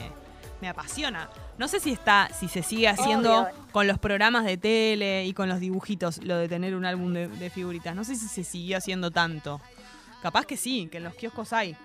me 0.60 0.68
apasiona. 0.68 1.30
No 1.56 1.68
sé 1.68 1.80
si 1.80 1.90
está, 1.92 2.28
si 2.38 2.46
se 2.48 2.62
sigue 2.62 2.88
haciendo 2.88 3.42
Obvio. 3.44 3.54
con 3.72 3.86
los 3.86 3.98
programas 3.98 4.44
de 4.44 4.58
tele 4.58 5.24
y 5.24 5.32
con 5.32 5.48
los 5.48 5.58
dibujitos 5.60 6.22
lo 6.22 6.36
de 6.36 6.48
tener 6.48 6.74
un 6.74 6.84
álbum 6.84 7.14
de, 7.14 7.28
de 7.28 7.48
figuritas. 7.50 7.94
No 7.96 8.04
sé 8.04 8.14
si 8.16 8.28
se 8.28 8.44
siguió 8.44 8.76
haciendo 8.76 9.10
tanto. 9.10 9.60
Capaz 10.22 10.44
que 10.46 10.56
sí, 10.56 10.88
que 10.90 10.98
en 10.98 11.04
los 11.04 11.14
kioscos 11.14 11.52
hay. 11.52 11.76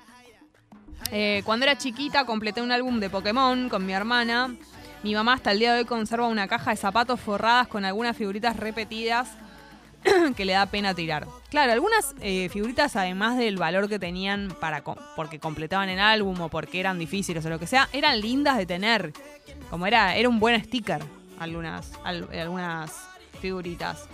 Eh, 1.11 1.41
cuando 1.45 1.65
era 1.65 1.77
chiquita 1.77 2.25
completé 2.25 2.61
un 2.61 2.71
álbum 2.71 2.99
de 2.99 3.09
Pokémon 3.09 3.69
con 3.69 3.85
mi 3.85 3.93
hermana. 3.93 4.55
Mi 5.03 5.13
mamá 5.13 5.33
hasta 5.33 5.51
el 5.51 5.59
día 5.59 5.73
de 5.73 5.79
hoy 5.79 5.85
conserva 5.85 6.27
una 6.27 6.47
caja 6.47 6.71
de 6.71 6.77
zapatos 6.77 7.19
forradas 7.19 7.67
con 7.67 7.83
algunas 7.83 8.15
figuritas 8.15 8.55
repetidas 8.55 9.29
que 10.37 10.45
le 10.45 10.53
da 10.53 10.65
pena 10.65 10.93
tirar. 10.93 11.27
Claro, 11.49 11.73
algunas 11.73 12.15
eh, 12.21 12.47
figuritas, 12.49 12.95
además 12.95 13.38
del 13.38 13.58
valor 13.58 13.89
que 13.89 13.99
tenían 13.99 14.55
para 14.62 14.81
porque 15.15 15.39
completaban 15.39 15.89
el 15.89 15.99
álbum 15.99 16.39
o 16.39 16.49
porque 16.49 16.79
eran 16.79 16.99
difíciles 16.99 17.45
o 17.45 17.49
lo 17.49 17.60
que 17.60 17.67
sea, 17.67 17.89
eran 17.91 18.21
lindas 18.21 18.58
de 18.58 18.65
tener. 18.65 19.12
Como 19.69 19.86
era, 19.88 20.15
era 20.15 20.29
un 20.29 20.39
buen 20.39 20.63
sticker 20.63 21.03
algunas, 21.38 21.91
al- 22.05 22.29
algunas 22.39 22.93
figuritas. 23.41 24.08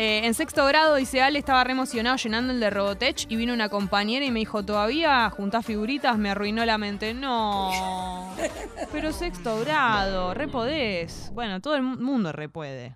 Eh, 0.00 0.20
en 0.26 0.32
sexto 0.34 0.64
grado, 0.66 0.94
dice 0.94 1.20
Ale, 1.22 1.40
estaba 1.40 1.64
re 1.64 1.72
emocionado 1.72 2.14
llenando 2.16 2.52
el 2.52 2.60
de 2.60 2.70
Robotech 2.70 3.26
y 3.28 3.34
vino 3.34 3.52
una 3.52 3.68
compañera 3.68 4.24
y 4.24 4.30
me 4.30 4.38
dijo, 4.38 4.62
¿todavía 4.62 5.28
juntás 5.30 5.66
figuritas? 5.66 6.16
Me 6.16 6.30
arruinó 6.30 6.64
la 6.64 6.78
mente. 6.78 7.14
No, 7.14 8.32
pero 8.92 9.12
sexto 9.12 9.58
grado, 9.58 10.34
re 10.34 10.46
podés. 10.46 11.30
Bueno, 11.34 11.60
todo 11.60 11.74
el 11.74 11.82
mu- 11.82 11.96
mundo 11.96 12.30
re 12.30 12.48
puede. 12.48 12.94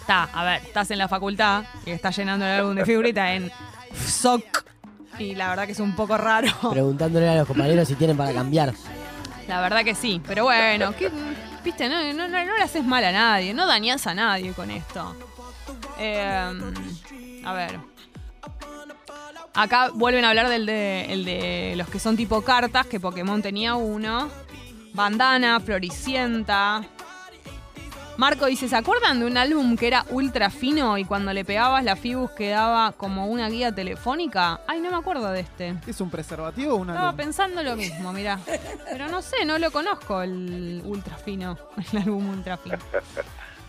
Está, 0.00 0.24
a 0.32 0.44
ver, 0.44 0.62
estás 0.64 0.90
en 0.92 0.96
la 0.96 1.08
facultad 1.08 1.64
y 1.84 1.90
estás 1.90 2.16
llenando 2.16 2.46
el 2.46 2.52
álbum 2.52 2.74
de 2.74 2.86
figuritas 2.86 3.28
en 3.32 3.50
SOC. 3.94 4.64
Y 5.18 5.34
la 5.34 5.50
verdad 5.50 5.66
que 5.66 5.72
es 5.72 5.80
un 5.80 5.94
poco 5.94 6.16
raro. 6.16 6.48
Preguntándole 6.70 7.28
a 7.28 7.34
los 7.36 7.46
compañeros 7.46 7.86
si 7.86 7.96
tienen 7.96 8.16
para 8.16 8.32
cambiar. 8.32 8.72
La 9.46 9.60
verdad 9.60 9.84
que 9.84 9.94
sí, 9.94 10.22
pero 10.26 10.44
bueno, 10.44 10.94
¿qué- 10.96 11.10
viste, 11.62 11.86
no, 11.90 12.02
no, 12.14 12.28
no, 12.28 12.44
no 12.46 12.56
le 12.56 12.62
haces 12.62 12.82
mal 12.82 13.04
a 13.04 13.12
nadie, 13.12 13.52
no 13.52 13.66
dañas 13.66 14.06
a 14.06 14.14
nadie 14.14 14.54
con 14.54 14.70
esto. 14.70 15.14
Eh, 15.98 17.42
a 17.44 17.52
ver. 17.52 17.78
Acá 19.54 19.90
vuelven 19.92 20.24
a 20.24 20.30
hablar 20.30 20.48
del 20.48 20.64
de, 20.64 21.12
el 21.12 21.24
de 21.24 21.74
los 21.76 21.88
que 21.88 21.98
son 21.98 22.16
tipo 22.16 22.40
cartas, 22.42 22.86
que 22.86 22.98
Pokémon 22.98 23.42
tenía 23.42 23.74
uno. 23.74 24.30
Bandana, 24.94 25.60
Floricienta. 25.60 26.82
Marco 28.18 28.46
dice, 28.46 28.68
¿se 28.68 28.76
acuerdan 28.76 29.20
de 29.20 29.26
un 29.26 29.36
álbum 29.38 29.76
que 29.76 29.86
era 29.86 30.04
ultra 30.10 30.50
fino 30.50 30.98
y 30.98 31.04
cuando 31.04 31.32
le 31.32 31.44
pegabas 31.44 31.82
la 31.82 31.96
Fibus 31.96 32.30
quedaba 32.32 32.92
como 32.92 33.26
una 33.26 33.48
guía 33.48 33.74
telefónica? 33.74 34.60
Ay, 34.66 34.80
no 34.80 34.90
me 34.90 34.96
acuerdo 34.96 35.30
de 35.30 35.40
este. 35.40 35.76
¿Es 35.86 36.00
un 36.00 36.10
preservativo 36.10 36.74
o 36.74 36.76
una 36.76 36.92
Estaba 36.92 37.12
pensando 37.14 37.62
lo 37.62 37.74
mismo, 37.74 38.12
mira. 38.12 38.38
Pero 38.90 39.08
no 39.08 39.22
sé, 39.22 39.44
no 39.46 39.58
lo 39.58 39.70
conozco 39.70 40.22
el 40.22 40.82
ultra 40.84 41.16
fino, 41.16 41.56
el 41.92 41.98
álbum 42.02 42.28
ultra 42.28 42.58
fino. 42.58 42.78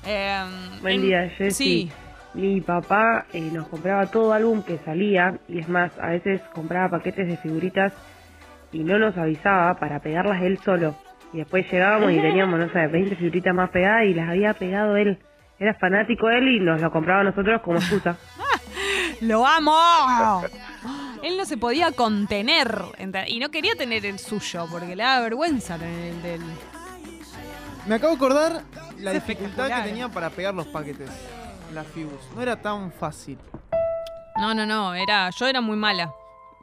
Eh, 0.06 0.44
Buen 0.82 0.96
en- 0.96 1.02
día, 1.02 1.30
Jessy. 1.38 1.54
Sí, 1.54 1.92
Mi 2.34 2.62
papá 2.62 3.26
eh, 3.32 3.42
nos 3.54 3.68
compraba 3.68 4.08
todo 4.08 4.34
álbum 4.34 4.64
que 4.64 4.80
salía 4.80 5.38
y 5.48 5.60
es 5.60 5.70
más, 5.70 5.92
a 6.00 6.08
veces 6.08 6.42
compraba 6.54 6.90
paquetes 6.98 7.28
de 7.28 7.38
figuritas 7.38 7.94
y 8.72 8.80
no 8.80 8.98
nos 8.98 9.16
avisaba 9.18 9.76
para 9.76 10.00
pegarlas 10.00 10.42
él 10.42 10.58
solo. 10.66 10.96
Y 11.32 11.38
después 11.38 11.72
llegábamos 11.72 12.12
y 12.12 12.20
teníamos, 12.20 12.60
no 12.60 12.70
sé, 12.72 12.88
20 12.88 13.16
figuritas 13.18 13.54
más 13.54 13.70
pegadas 13.70 14.06
y 14.06 14.14
las 14.16 14.30
había 14.30 14.54
pegado 14.56 14.96
él. 14.98 15.20
Era 15.60 15.76
fanático 15.76 16.28
él 16.30 16.48
y 16.50 16.60
nos 16.60 16.82
lo 16.82 16.92
compraba 16.92 17.22
a 17.22 17.24
nosotros 17.26 17.62
como 17.62 17.78
excusa. 17.78 18.18
lo 19.22 19.46
amo. 19.46 20.44
Él 21.24 21.38
no 21.38 21.46
se 21.46 21.58
podía 21.58 21.92
contener 21.92 22.68
y 23.28 23.40
no 23.40 23.50
quería 23.50 23.76
tener 23.76 24.06
el 24.08 24.18
suyo 24.20 24.66
porque 24.72 24.96
le 24.96 25.04
daba 25.04 25.22
vergüenza 25.22 25.78
tener 25.78 26.14
el 26.16 26.22
del. 26.24 26.42
Me 27.86 27.96
acabo 27.96 28.12
de 28.12 28.18
acordar 28.18 28.62
la 29.00 29.12
Es 29.12 29.26
dificultad 29.26 29.68
que 29.68 29.90
tenía 29.90 30.08
para 30.10 30.30
pegar 30.30 30.54
los 30.54 30.68
paquetes. 30.68 31.10
Las 31.74 31.88
Fibus. 31.88 32.22
No 32.36 32.42
era 32.42 32.56
tan 32.56 32.92
fácil. 32.92 33.38
No, 34.38 34.54
no, 34.54 34.66
no, 34.66 34.94
era, 34.94 35.30
yo 35.32 35.48
era 35.48 35.60
muy 35.62 35.76
mala. 35.76 36.12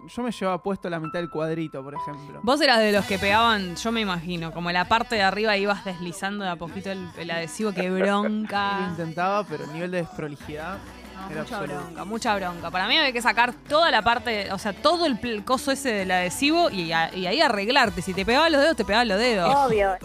Yo 0.09 0.23
me 0.23 0.31
llevaba 0.33 0.63
puesto 0.63 0.89
la 0.89 0.99
mitad 0.99 1.19
del 1.19 1.29
cuadrito, 1.29 1.83
por 1.85 1.95
ejemplo. 1.95 2.41
Vos 2.43 2.59
eras 2.63 2.79
de 2.79 2.91
los 2.91 3.05
que 3.05 3.19
pegaban, 3.19 3.77
yo 3.77 3.93
me 3.93 4.01
imagino, 4.01 4.51
como 4.51 4.73
la 4.73 4.87
parte 4.87 5.17
de 5.17 5.23
arriba 5.23 5.57
ibas 5.59 5.85
deslizando 5.85 6.43
de 6.45 6.51
a 6.51 6.57
poquito 6.57 6.91
el, 6.91 7.07
el 7.19 7.31
adhesivo, 7.31 7.73
que 7.73 7.83
Yo 7.85 7.91
lo 7.91 7.97
bronca. 7.99 8.87
intentaba, 8.91 9.45
pero 9.45 9.65
el 9.65 9.73
nivel 9.75 9.91
de 9.91 9.99
desprolijidad 9.99 10.79
No, 11.17 11.31
era 11.31 11.43
mucha 11.43 11.57
absoluto. 11.59 11.85
bronca, 11.85 12.05
mucha 12.07 12.35
bronca. 12.37 12.71
Para 12.71 12.89
mí 12.89 12.97
había 12.97 13.13
que 13.13 13.21
sacar 13.21 13.53
toda 13.53 13.91
la 13.91 14.01
parte, 14.01 14.51
o 14.53 14.59
sea, 14.59 14.73
todo 14.73 15.05
el, 15.05 15.45
coso 15.45 15.71
ese 15.71 15.93
del 15.93 16.11
adhesivo 16.13 16.71
y, 16.71 16.93
a- 16.93 17.15
y 17.15 17.27
ahí 17.27 17.43
arreglarte. 17.43 18.01
Si 18.01 18.15
te 18.15 18.25
pegaban 18.25 18.53
los 18.53 18.63
dedos, 18.63 18.77
te 18.77 18.87
pegaban 18.87 19.07
los 19.07 19.19
dedos. 19.19 19.55
Obvio. 19.55 19.97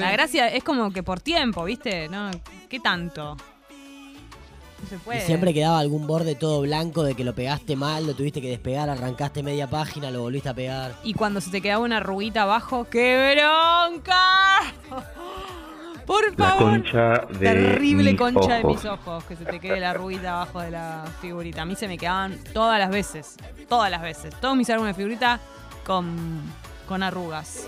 Sí. 0.00 0.06
La 0.06 0.12
gracia 0.12 0.48
es 0.48 0.64
como 0.64 0.90
que 0.92 1.02
por 1.02 1.20
tiempo, 1.20 1.64
¿viste? 1.64 2.08
¿No? 2.08 2.30
¿Qué 2.68 2.80
tanto? 2.80 3.36
No 3.36 4.88
se 4.88 4.94
Y 4.94 4.98
puede. 4.98 5.20
siempre 5.26 5.52
quedaba 5.52 5.78
algún 5.78 6.06
borde 6.06 6.34
todo 6.34 6.62
blanco 6.62 7.02
de 7.02 7.14
que 7.14 7.22
lo 7.24 7.34
pegaste 7.34 7.76
mal, 7.76 8.06
lo 8.06 8.14
tuviste 8.14 8.40
que 8.40 8.48
despegar, 8.48 8.88
arrancaste 8.88 9.42
media 9.42 9.68
página, 9.68 10.10
lo 10.10 10.22
volviste 10.22 10.48
a 10.48 10.54
pegar. 10.54 10.94
Y 11.04 11.12
cuando 11.14 11.40
se 11.40 11.50
te 11.50 11.60
quedaba 11.60 11.84
una 11.84 11.98
arruguita 11.98 12.42
abajo, 12.42 12.86
¡qué 12.90 13.34
bronca! 13.36 14.60
Por 16.06 16.36
La 16.38 16.48
favor. 16.48 16.70
concha 16.72 17.26
de 17.38 17.38
Terrible 17.38 18.10
mis 18.12 18.18
concha 18.18 18.54
de 18.54 18.64
mis 18.64 18.84
ojos, 18.84 19.22
que 19.24 19.36
se 19.36 19.44
te 19.44 19.60
quede 19.60 19.78
la 19.78 19.90
arruguita 19.90 20.32
abajo 20.32 20.60
de 20.60 20.70
la 20.72 21.04
figurita. 21.20 21.62
A 21.62 21.64
mí 21.66 21.76
se 21.76 21.86
me 21.86 21.98
quedaban 21.98 22.36
todas 22.52 22.80
las 22.80 22.90
veces, 22.90 23.36
todas 23.68 23.90
las 23.92 24.02
veces. 24.02 24.34
Todos 24.40 24.56
mis 24.56 24.68
álbumes 24.70 24.96
de 24.96 25.02
figurita 25.02 25.38
con, 25.86 26.42
con 26.88 27.02
arrugas. 27.04 27.64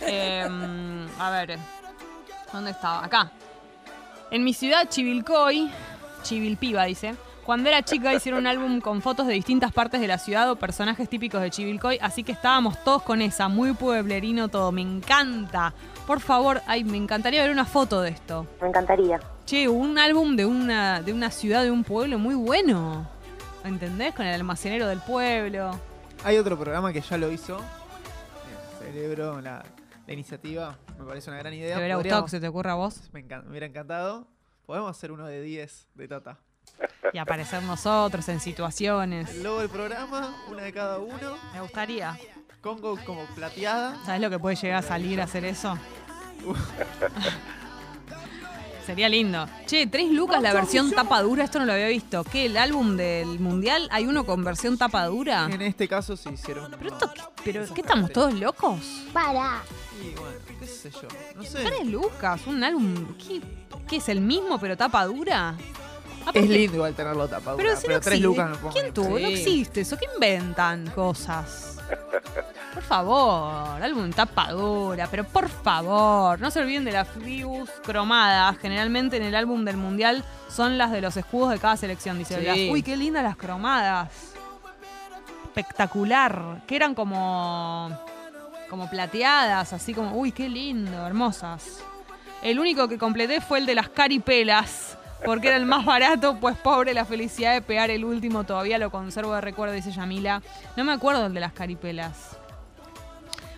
Em, 0.00 1.06
a 1.18 1.30
ver, 1.30 1.58
¿dónde 2.52 2.70
estaba? 2.70 3.04
Acá. 3.04 3.30
En 4.30 4.44
mi 4.44 4.52
ciudad, 4.52 4.88
Chivilcoy, 4.88 5.70
Chivilpiba, 6.22 6.84
dice. 6.84 7.14
Cuando 7.44 7.68
era 7.68 7.82
chica 7.82 8.14
hicieron 8.14 8.40
un 8.40 8.46
álbum 8.46 8.80
con 8.80 9.02
fotos 9.02 9.26
de 9.26 9.34
distintas 9.34 9.70
partes 9.70 10.00
de 10.00 10.08
la 10.08 10.16
ciudad 10.16 10.50
o 10.50 10.56
personajes 10.56 11.10
típicos 11.10 11.42
de 11.42 11.50
Chivilcoy, 11.50 11.98
así 12.00 12.24
que 12.24 12.32
estábamos 12.32 12.82
todos 12.82 13.02
con 13.02 13.20
esa, 13.20 13.48
muy 13.48 13.74
pueblerino 13.74 14.48
todo, 14.48 14.72
me 14.72 14.80
encanta. 14.80 15.74
Por 16.06 16.20
favor, 16.20 16.62
ay, 16.66 16.84
me 16.84 16.96
encantaría 16.96 17.42
ver 17.42 17.50
una 17.50 17.66
foto 17.66 18.00
de 18.00 18.10
esto. 18.10 18.46
Me 18.62 18.68
encantaría. 18.68 19.20
Che, 19.44 19.68
un 19.68 19.98
álbum 19.98 20.36
de 20.36 20.46
una, 20.46 21.02
de 21.02 21.12
una 21.12 21.30
ciudad, 21.30 21.62
de 21.62 21.70
un 21.70 21.84
pueblo 21.84 22.18
muy 22.18 22.34
bueno. 22.34 23.06
¿Entendés? 23.62 24.14
Con 24.14 24.24
el 24.24 24.34
almacenero 24.34 24.86
del 24.86 25.00
pueblo. 25.00 25.78
Hay 26.24 26.38
otro 26.38 26.58
programa 26.58 26.94
que 26.94 27.02
ya 27.02 27.18
lo 27.18 27.30
hizo. 27.30 27.58
Eh, 27.58 28.92
Celebro 28.92 29.42
la, 29.42 29.62
la 30.06 30.12
iniciativa. 30.12 30.78
Me 30.98 31.04
parece 31.04 31.30
una 31.30 31.38
gran 31.38 31.54
idea. 31.54 31.74
¿Te 31.74 31.78
hubiera 31.80 31.96
gustado 31.96 32.24
que 32.24 32.30
se 32.30 32.40
te 32.40 32.48
ocurra 32.48 32.72
a 32.72 32.76
vos? 32.76 33.00
me, 33.12 33.26
encan- 33.26 33.44
me 33.44 33.50
hubiera 33.50 33.66
encantado. 33.66 34.26
Podemos 34.66 34.90
hacer 34.90 35.12
uno 35.12 35.26
de 35.26 35.42
10 35.42 35.88
de 35.94 36.08
Tata. 36.08 36.38
Y 37.12 37.18
aparecer 37.18 37.62
nosotros 37.62 38.28
en 38.28 38.40
situaciones. 38.40 39.30
El 39.30 39.42
logo 39.42 39.60
del 39.60 39.68
programa, 39.68 40.34
una 40.50 40.62
de 40.62 40.72
cada 40.72 40.98
uno. 40.98 41.36
Me 41.52 41.60
gustaría. 41.60 42.18
Congo 42.62 42.96
como 43.04 43.24
plateada. 43.34 44.02
¿Sabes 44.06 44.20
lo 44.22 44.30
que 44.30 44.38
puede 44.38 44.56
llegar 44.56 44.78
a 44.78 44.82
salir 44.82 45.20
a 45.20 45.24
hacer 45.24 45.44
eso? 45.44 45.78
Sería 48.86 49.08
lindo. 49.08 49.46
Che, 49.66 49.86
tres 49.86 50.10
lucas 50.10 50.42
la 50.42 50.52
versión 50.52 50.90
tapa 50.90 51.22
dura, 51.22 51.44
esto 51.44 51.58
no 51.58 51.64
lo 51.64 51.72
había 51.72 51.88
visto. 51.88 52.22
¿Qué? 52.24 52.46
¿El 52.46 52.56
álbum 52.58 52.96
del 52.98 53.38
mundial? 53.40 53.88
¿Hay 53.90 54.06
uno 54.06 54.26
con 54.26 54.44
versión 54.44 54.76
tapa 54.76 55.06
dura? 55.06 55.48
En 55.50 55.62
este 55.62 55.88
caso 55.88 56.16
se 56.18 56.30
hicieron. 56.32 56.70
¿Pero 56.78 56.90
esto 56.92 57.10
qué? 57.14 57.22
¿Pero 57.44 57.74
qué 57.74 57.80
estamos 57.80 58.12
todos 58.12 58.34
locos? 58.34 58.80
Y 60.02 60.10
bueno, 60.18 60.36
qué 60.60 60.66
sé 60.66 60.90
yo. 60.90 61.08
No 61.34 61.42
sé. 61.44 61.64
Tres 61.64 61.86
lucas, 61.86 62.40
un 62.46 62.62
álbum. 62.64 63.16
¿Qué, 63.16 63.40
qué 63.88 63.96
es 63.96 64.08
el 64.08 64.20
mismo 64.20 64.58
pero 64.58 64.76
tapa 64.76 65.04
dura? 65.06 65.54
Aparte- 66.22 66.38
Es 66.40 66.48
lindo 66.48 66.76
igual 66.76 66.94
tenerlo 66.94 67.28
tapado. 67.28 67.56
Pero 67.56 67.70
Pero, 67.70 67.80
si 67.80 67.86
no 67.88 67.92
tres 68.00 68.06
existe, 68.06 68.26
lucas 68.26 68.50
no 68.50 68.56
pongo 68.56 68.72
¿Quién 68.72 68.94
tuvo? 68.94 69.18
No 69.18 69.28
Sí. 69.28 69.34
existe 69.34 69.80
eso. 69.82 69.96
¿Qué 69.98 70.06
inventan 70.14 70.86
cosas? 70.90 71.70
Por 72.72 72.82
favor, 72.82 73.80
álbum 73.82 74.10
tapa 74.10 74.50
dura, 74.50 75.06
pero 75.10 75.22
por 75.24 75.48
favor, 75.48 76.40
no 76.40 76.50
se 76.50 76.58
olviden 76.60 76.84
de 76.84 76.92
las 76.92 77.14
views 77.16 77.70
cromadas. 77.84 78.56
Generalmente 78.58 79.16
en 79.18 79.22
el 79.22 79.34
álbum 79.34 79.64
del 79.64 79.76
mundial 79.76 80.24
son 80.48 80.76
las 80.76 80.90
de 80.90 81.00
los 81.00 81.16
escudos 81.16 81.50
de 81.50 81.58
cada 81.60 81.76
selección. 81.76 82.18
Dice, 82.18 82.40
Sí. 82.54 82.70
Uy, 82.72 82.82
qué 82.82 82.96
lindas 82.96 83.22
las 83.22 83.36
cromadas. 83.36 84.08
Espectacular. 85.44 86.62
Que 86.66 86.76
eran 86.76 86.94
como, 86.94 87.96
como 88.74 88.90
plateadas, 88.90 89.72
así 89.72 89.94
como, 89.94 90.16
uy, 90.16 90.32
qué 90.32 90.48
lindo, 90.48 91.06
hermosas. 91.06 91.78
El 92.42 92.58
único 92.58 92.88
que 92.88 92.98
completé 92.98 93.40
fue 93.40 93.58
el 93.58 93.66
de 93.66 93.76
las 93.76 93.88
caripelas, 93.88 94.98
porque 95.24 95.46
era 95.46 95.56
el 95.56 95.64
más 95.64 95.84
barato, 95.84 96.40
pues 96.40 96.56
pobre 96.56 96.92
la 96.92 97.04
felicidad 97.04 97.52
de 97.52 97.62
pegar 97.62 97.90
el 97.90 98.04
último, 98.04 98.42
todavía 98.42 98.78
lo 98.78 98.90
conservo 98.90 99.32
de 99.32 99.42
recuerdo, 99.42 99.74
dice 99.74 99.92
Yamila. 99.92 100.42
No 100.76 100.82
me 100.82 100.90
acuerdo 100.90 101.26
el 101.26 101.34
de 101.34 101.38
las 101.38 101.52
caripelas. 101.52 102.36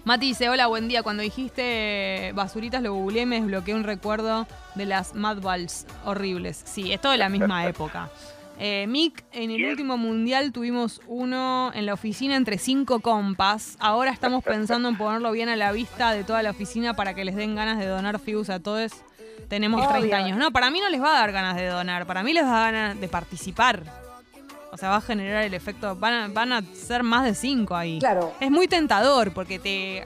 Mati 0.05 0.27
dice, 0.27 0.51
hola, 0.51 0.67
buen 0.67 0.87
día. 0.87 1.03
Cuando 1.03 1.23
dijiste 1.23 2.33
basuritas 2.35 2.83
lo 2.83 2.93
googleé, 2.93 3.25
me 3.25 3.37
desbloqueé 3.37 3.75
un 3.75 3.85
recuerdo 3.85 4.47
de 4.75 4.85
las 4.85 5.15
Mad 5.15 5.39
Balls 5.41 5.87
horribles. 6.05 6.61
Sí, 6.67 6.93
es 6.93 7.01
todo 7.01 7.13
de 7.13 7.19
la 7.19 7.31
misma 7.31 7.67
época. 7.67 8.11
Eh, 8.59 8.87
Mick, 8.89 9.25
en 9.33 9.51
el 9.51 9.65
último 9.67 9.99
mundial 9.99 10.51
tuvimos 10.53 11.03
uno 11.07 11.71
en 11.75 11.85
la 11.85 11.95
oficina 11.95 12.37
entre 12.37 12.59
cinco 12.59 13.01
compas. 13.01 13.77
Ahora 13.81 14.11
estamos 14.11 14.43
pensando 14.45 14.89
en 14.89 14.97
ponerlo 14.97 15.31
bien 15.33 15.49
a 15.49 15.57
la 15.57 15.73
vista 15.73 16.13
de 16.13 16.25
toda 16.25 16.43
la 16.43 16.51
oficina 16.51 16.95
para 16.95 17.15
que 17.15 17.25
les 17.25 17.37
den 17.37 17.55
ganas 17.55 17.79
de 17.79 17.87
donar 17.87 18.19
fibus 18.19 18.49
a 18.51 18.61
todos. 18.61 18.93
Tenemos 19.49 19.81
Obvio. 19.81 19.99
30 19.99 20.17
años. 20.17 20.39
No, 20.39 20.51
para 20.51 20.71
mí 20.71 20.81
no 20.81 20.89
les 20.89 21.01
va 21.03 21.11
a 21.17 21.21
dar 21.21 21.33
ganas 21.33 21.57
de 21.57 21.67
donar. 21.67 22.07
Para 22.07 22.23
mí 22.23 22.33
les 22.33 22.45
va 22.45 22.57
a 22.57 22.61
dar 22.65 22.73
ganas 22.73 23.01
de 23.01 23.09
participar. 23.09 23.83
O 24.73 24.77
sea, 24.79 24.89
va 24.89 24.97
a 24.97 25.01
generar 25.01 25.45
el 25.45 25.55
efecto. 25.55 25.95
Van 25.97 26.13
a, 26.13 26.29
van 26.29 26.53
a 26.53 26.63
ser 26.75 27.03
más 27.03 27.25
de 27.25 27.35
cinco 27.35 27.77
ahí. 27.77 27.99
Claro. 27.99 28.33
Es 28.41 28.51
muy 28.51 28.69
tentador 28.69 29.33
porque 29.33 29.59
te, 29.59 30.05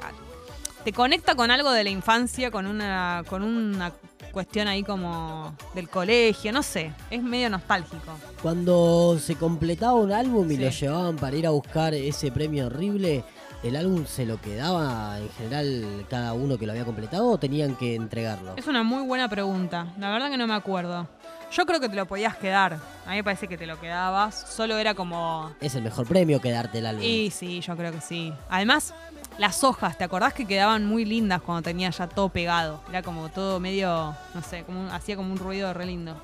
te 0.84 0.92
conecta 0.92 1.34
con 1.34 1.50
algo 1.50 1.70
de 1.70 1.84
la 1.84 1.90
infancia, 1.90 2.50
con 2.50 2.66
una, 2.66 3.22
con 3.28 3.42
una 3.42 3.92
cuestión 4.30 4.68
ahí 4.68 4.82
como 4.82 5.54
del 5.74 5.88
colegio, 5.88 6.52
no 6.52 6.62
sé. 6.62 6.92
Es 7.10 7.22
medio 7.22 7.50
nostálgico. 7.50 8.12
Cuando 8.42 9.18
se 9.18 9.36
completaba 9.36 9.94
un 9.94 10.12
álbum 10.12 10.50
y 10.50 10.56
Sí. 10.56 10.62
lo 10.64 10.70
llevaban 10.70 11.16
para 11.16 11.36
ir 11.36 11.46
a 11.46 11.50
buscar 11.50 11.94
ese 11.94 12.30
premio 12.32 12.66
horrible, 12.66 13.24
¿el 13.62 13.76
álbum 13.76 14.06
se 14.06 14.24
lo 14.26 14.40
quedaba 14.40 15.18
en 15.18 15.28
general 15.30 16.06
cada 16.08 16.32
uno 16.32 16.56
que 16.58 16.66
lo 16.66 16.72
había 16.72 16.84
completado 16.84 17.28
o 17.30 17.38
tenían 17.38 17.74
que 17.76 17.94
entregarlo? 17.94 18.54
Es 18.56 18.66
una 18.66 18.82
muy 18.82 19.02
buena 19.06 19.28
pregunta. 19.28 19.92
La 19.98 20.10
verdad 20.10 20.30
que 20.30 20.36
no 20.36 20.46
me 20.46 20.54
acuerdo. 20.54 21.06
Yo 21.52 21.66
creo 21.66 21.80
que 21.80 21.88
te 21.88 21.96
lo 21.96 22.06
podías 22.06 22.36
quedar. 22.36 22.74
A 23.06 23.10
mí 23.10 23.16
me 23.16 23.24
parece 23.24 23.48
que 23.48 23.58
te 23.58 23.66
lo 23.66 23.78
quedabas. 23.80 24.36
Solo 24.54 24.78
era 24.78 24.94
como. 24.94 25.50
Es 25.60 25.74
el 25.74 25.82
mejor 25.82 26.06
premio 26.06 26.40
quedarte 26.40 26.78
el 26.78 26.86
álbum. 26.86 27.02
Y 27.04 27.30
sí, 27.32 27.60
yo 27.60 27.76
creo 27.76 27.90
que 27.90 28.00
sí. 28.00 28.32
Además, 28.48 28.94
las 29.40 29.64
hojas, 29.64 29.96
¿te 29.96 30.04
acordás 30.04 30.34
que 30.34 30.44
quedaban 30.44 30.84
muy 30.84 31.06
lindas 31.06 31.40
cuando 31.40 31.62
tenía 31.62 31.88
ya 31.88 32.06
todo 32.06 32.28
pegado? 32.28 32.82
Era 32.90 33.02
como 33.02 33.30
todo 33.30 33.58
medio, 33.58 34.14
no 34.34 34.42
sé, 34.42 34.64
como 34.64 34.92
hacía 34.92 35.16
como 35.16 35.32
un 35.32 35.38
ruido 35.38 35.72
re 35.72 35.86
lindo. 35.86 36.14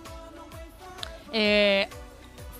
Eh, 1.33 1.89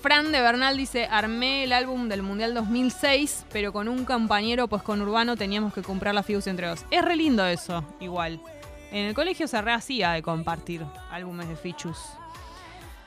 Fran 0.01 0.31
de 0.31 0.41
Bernal 0.41 0.75
dice, 0.75 1.07
armé 1.11 1.65
el 1.65 1.73
álbum 1.73 2.09
del 2.09 2.23
Mundial 2.23 2.55
2006, 2.55 3.45
pero 3.53 3.71
con 3.71 3.87
un 3.87 4.03
compañero, 4.03 4.67
pues 4.67 4.81
con 4.81 4.99
Urbano 4.99 5.37
teníamos 5.37 5.75
que 5.75 5.83
comprar 5.83 6.15
la 6.15 6.23
Fibus 6.23 6.47
entre 6.47 6.65
dos. 6.65 6.83
Es 6.89 7.05
re 7.05 7.15
lindo 7.15 7.45
eso, 7.45 7.83
igual. 7.99 8.41
En 8.89 9.05
el 9.05 9.13
colegio 9.13 9.47
se 9.47 9.61
rehacía 9.61 10.13
de 10.13 10.23
compartir 10.23 10.83
álbumes 11.11 11.47
de 11.49 11.55
Fichus. 11.55 11.99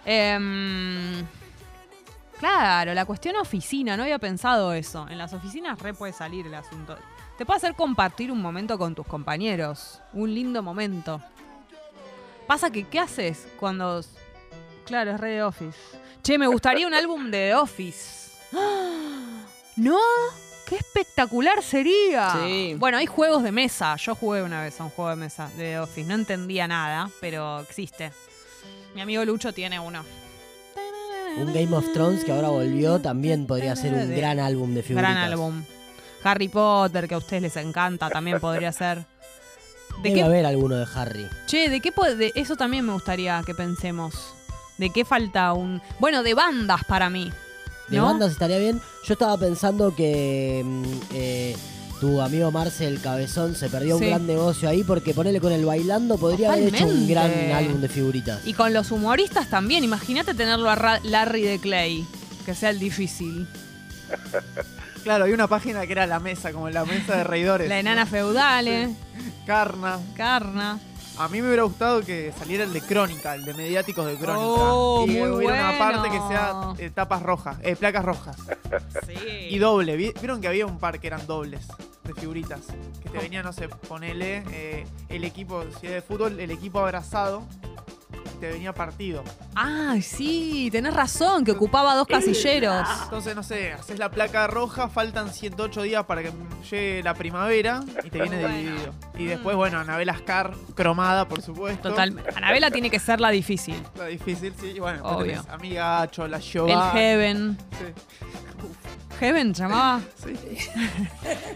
Em, 0.04 1.26
claro, 2.38 2.94
la 2.94 3.04
cuestión 3.04 3.34
oficina, 3.34 3.96
no 3.96 4.04
había 4.04 4.20
pensado 4.20 4.72
eso. 4.72 5.08
En 5.08 5.18
las 5.18 5.32
oficinas 5.32 5.80
re 5.80 5.94
puede 5.94 6.12
salir 6.12 6.46
el 6.46 6.54
asunto. 6.54 6.96
Te 7.40 7.46
puede 7.46 7.56
hacer 7.56 7.74
compartir 7.74 8.30
un 8.30 8.42
momento 8.42 8.76
con 8.76 8.94
tus 8.94 9.06
compañeros. 9.06 9.98
Un 10.12 10.34
lindo 10.34 10.62
momento. 10.62 11.22
Pasa 12.46 12.68
que, 12.68 12.86
¿qué 12.86 12.98
haces 12.98 13.48
cuando... 13.58 14.02
Claro, 14.84 15.12
es 15.12 15.18
re 15.18 15.30
de 15.30 15.42
Office. 15.42 15.78
Che, 16.22 16.36
me 16.36 16.46
gustaría 16.46 16.86
un 16.86 16.92
álbum 16.92 17.30
de 17.30 17.48
The 17.48 17.54
Office. 17.54 18.32
¡Ah! 18.52 19.46
¿No? 19.76 19.96
¡Qué 20.66 20.76
espectacular 20.76 21.62
sería! 21.62 22.28
Sí. 22.44 22.74
Bueno, 22.78 22.98
hay 22.98 23.06
juegos 23.06 23.42
de 23.42 23.52
mesa. 23.52 23.96
Yo 23.96 24.14
jugué 24.14 24.42
una 24.42 24.60
vez 24.60 24.78
a 24.78 24.84
un 24.84 24.90
juego 24.90 25.08
de 25.08 25.16
mesa 25.16 25.48
de 25.56 25.64
The 25.64 25.78
Office. 25.78 26.06
No 26.06 26.16
entendía 26.16 26.68
nada, 26.68 27.08
pero 27.22 27.60
existe. 27.60 28.12
Mi 28.94 29.00
amigo 29.00 29.24
Lucho 29.24 29.54
tiene 29.54 29.80
uno. 29.80 30.04
Un 31.38 31.54
Game 31.54 31.74
of 31.74 31.90
Thrones 31.94 32.22
que 32.22 32.32
ahora 32.32 32.48
volvió 32.48 33.00
también 33.00 33.46
podría 33.46 33.74
ser 33.76 33.94
un 33.94 34.10
gran 34.14 34.40
álbum 34.40 34.74
de 34.74 34.82
figuritas. 34.82 35.14
Gran 35.14 35.32
álbum. 35.32 35.62
Harry 36.24 36.48
Potter, 36.48 37.08
que 37.08 37.14
a 37.14 37.18
ustedes 37.18 37.42
les 37.42 37.56
encanta, 37.56 38.10
también 38.10 38.40
podría 38.40 38.72
ser. 38.72 38.98
¿De 38.98 39.04
Debe 40.04 40.14
qué, 40.14 40.22
haber 40.22 40.46
alguno 40.46 40.76
de 40.76 40.86
Harry. 40.94 41.28
che, 41.46 41.68
¿de 41.68 41.80
qué 41.80 41.92
eso 42.34 42.56
también 42.56 42.86
me 42.86 42.92
gustaría 42.92 43.42
que 43.44 43.54
pensemos? 43.54 44.14
¿De 44.78 44.90
qué 44.90 45.04
falta 45.04 45.52
un. 45.52 45.82
Bueno, 45.98 46.22
de 46.22 46.32
bandas 46.34 46.84
para 46.84 47.10
mí. 47.10 47.30
De 47.88 48.00
bandas 48.00 48.30
estaría 48.32 48.58
bien. 48.58 48.80
Yo 49.04 49.14
estaba 49.14 49.36
pensando 49.36 49.94
que 49.94 50.62
mm, 50.64 50.84
eh, 51.12 51.56
tu 52.00 52.20
amigo 52.20 52.50
Marcel 52.52 53.00
Cabezón 53.02 53.54
se 53.56 53.68
perdió 53.68 53.98
Sí. 53.98 54.04
un 54.04 54.10
gran 54.10 54.26
negocio 54.26 54.68
ahí 54.68 54.84
porque 54.84 55.12
ponerle 55.12 55.40
con 55.40 55.52
el 55.52 55.66
bailando 55.66 56.16
podría 56.16 56.52
haber 56.52 56.72
hecho 56.74 56.86
un 56.86 57.08
gran 57.08 57.30
álbum 57.52 57.80
de 57.80 57.88
figuritas. 57.88 58.46
Y 58.46 58.54
con 58.54 58.72
los 58.72 58.90
humoristas 58.92 59.48
también. 59.50 59.82
Imagínate 59.84 60.32
tenerlo 60.34 60.70
a 60.70 61.00
Larry 61.02 61.42
de 61.42 61.58
Clay. 61.58 62.06
Que 62.46 62.54
sea 62.54 62.70
el 62.70 62.78
difícil. 62.78 63.46
Claro, 65.02 65.24
hay 65.24 65.32
una 65.32 65.46
página 65.46 65.86
que 65.86 65.92
era 65.92 66.06
la 66.06 66.20
mesa, 66.20 66.52
como 66.52 66.68
la 66.68 66.84
mesa 66.84 67.16
de 67.16 67.24
reidores. 67.24 67.68
La 67.68 67.78
enana 67.78 68.04
feudale, 68.06 68.90
Carna. 69.46 69.98
Carna. 70.16 70.78
A 71.18 71.28
mí 71.28 71.40
me 71.42 71.48
hubiera 71.48 71.64
gustado 71.64 72.02
que 72.02 72.32
saliera 72.38 72.64
el 72.64 72.72
de 72.72 72.80
Crónica, 72.80 73.34
el 73.34 73.44
de 73.44 73.52
mediáticos 73.54 74.06
de 74.06 74.14
Crónica. 74.16 74.34
Oh, 74.44 75.04
y 75.06 75.10
muy 75.12 75.28
hubiera 75.28 75.68
una 75.70 75.78
parte 75.78 76.08
que 76.10 76.18
sea 76.28 76.72
eh, 76.78 76.90
tapas 76.90 77.22
rojas, 77.22 77.56
eh, 77.62 77.76
placas 77.76 78.04
rojas. 78.04 78.36
Sí. 79.06 79.14
Y 79.50 79.58
doble. 79.58 79.96
¿vi- 79.96 80.12
¿Vieron 80.20 80.40
que 80.40 80.48
había 80.48 80.64
un 80.66 80.78
par 80.78 80.98
que 81.00 81.06
eran 81.08 81.26
dobles 81.26 81.66
de 82.04 82.14
figuritas? 82.14 82.60
Que 83.02 83.10
te 83.10 83.18
venían, 83.18 83.44
no 83.44 83.52
sé, 83.52 83.68
ponele 83.68 84.44
eh, 84.50 84.86
el 85.10 85.24
equipo, 85.24 85.62
si 85.80 85.88
es 85.88 85.92
de 85.94 86.02
fútbol, 86.02 86.38
el 86.40 86.50
equipo 86.50 86.78
abrazado. 86.80 87.42
Te 88.40 88.48
venía 88.48 88.72
partido. 88.72 89.22
Ah, 89.54 89.96
sí, 90.00 90.70
tenés 90.72 90.94
razón, 90.94 91.44
que 91.44 91.52
ocupaba 91.52 91.94
dos 91.94 92.06
casilleros. 92.06 92.88
Entonces, 93.04 93.36
no 93.36 93.42
sé, 93.42 93.72
haces 93.74 93.98
la 93.98 94.10
placa 94.10 94.46
roja, 94.46 94.88
faltan 94.88 95.30
108 95.30 95.82
días 95.82 96.04
para 96.06 96.22
que 96.22 96.32
llegue 96.70 97.02
la 97.02 97.12
primavera 97.12 97.80
y 98.02 98.08
te 98.08 98.18
viene 98.18 98.40
Bueno. 98.40 98.56
dividido. 98.56 98.94
Y 99.18 99.24
después, 99.26 99.54
bueno, 99.56 99.78
Anabel 99.78 100.08
Ascar, 100.08 100.52
cromada, 100.74 101.28
por 101.28 101.42
supuesto. 101.42 101.90
Totalmente. 101.90 102.30
Anabela 102.34 102.70
tiene 102.70 102.88
que 102.90 102.98
ser 102.98 103.20
la 103.20 103.28
difícil. 103.30 103.74
Está 103.74 104.06
difícil, 104.06 104.54
sí. 104.58 104.68
Y 104.68 104.78
bueno, 104.80 105.04
Obvio. 105.04 105.42
tenés 105.42 105.48
Amigacho, 105.50 106.26
la 106.26 106.38
El. 106.38 106.92
Heaven. 106.92 107.58
Sí. 107.72 107.84
Heaven 109.20 109.52
llamaba. 109.52 110.00
Sí. 110.24 110.32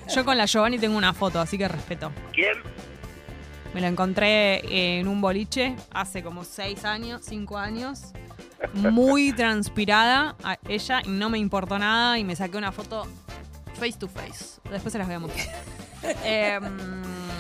Yo 0.15 0.23
con 0.27 0.37
la 0.37 0.45
Giovanni 0.45 0.79
tengo 0.79 0.99
una 0.99 1.15
foto, 1.15 1.41
así 1.41 1.57
que 1.57 1.67
respeto. 1.67 2.13
¿Quién? 2.35 2.59
Me 3.75 3.81
la 3.81 3.89
encontré 3.89 4.99
en 4.99 5.09
un 5.09 5.21
boliche 5.21 5.75
hace 5.93 6.23
como 6.23 6.45
seis 6.45 6.85
años, 6.85 7.23
cinco 7.25 7.59
años. 7.59 8.13
muy 8.73 9.33
transpirada 9.37 10.37
a 10.45 10.59
ella 10.69 11.03
y 11.05 11.09
no 11.09 11.29
me 11.29 11.39
importó 11.39 11.79
nada 11.79 12.19
y 12.19 12.25
me 12.25 12.37
saqué 12.37 12.57
una 12.57 12.71
foto 12.71 13.05
face 13.75 13.99
to 13.99 14.09
face. 14.09 14.61
Después 14.71 14.93
se 14.93 14.99
las 14.99 15.09
voy 15.09 15.17
a 15.17 15.19
mostrar. 15.19 15.47
Eh, 16.23 16.61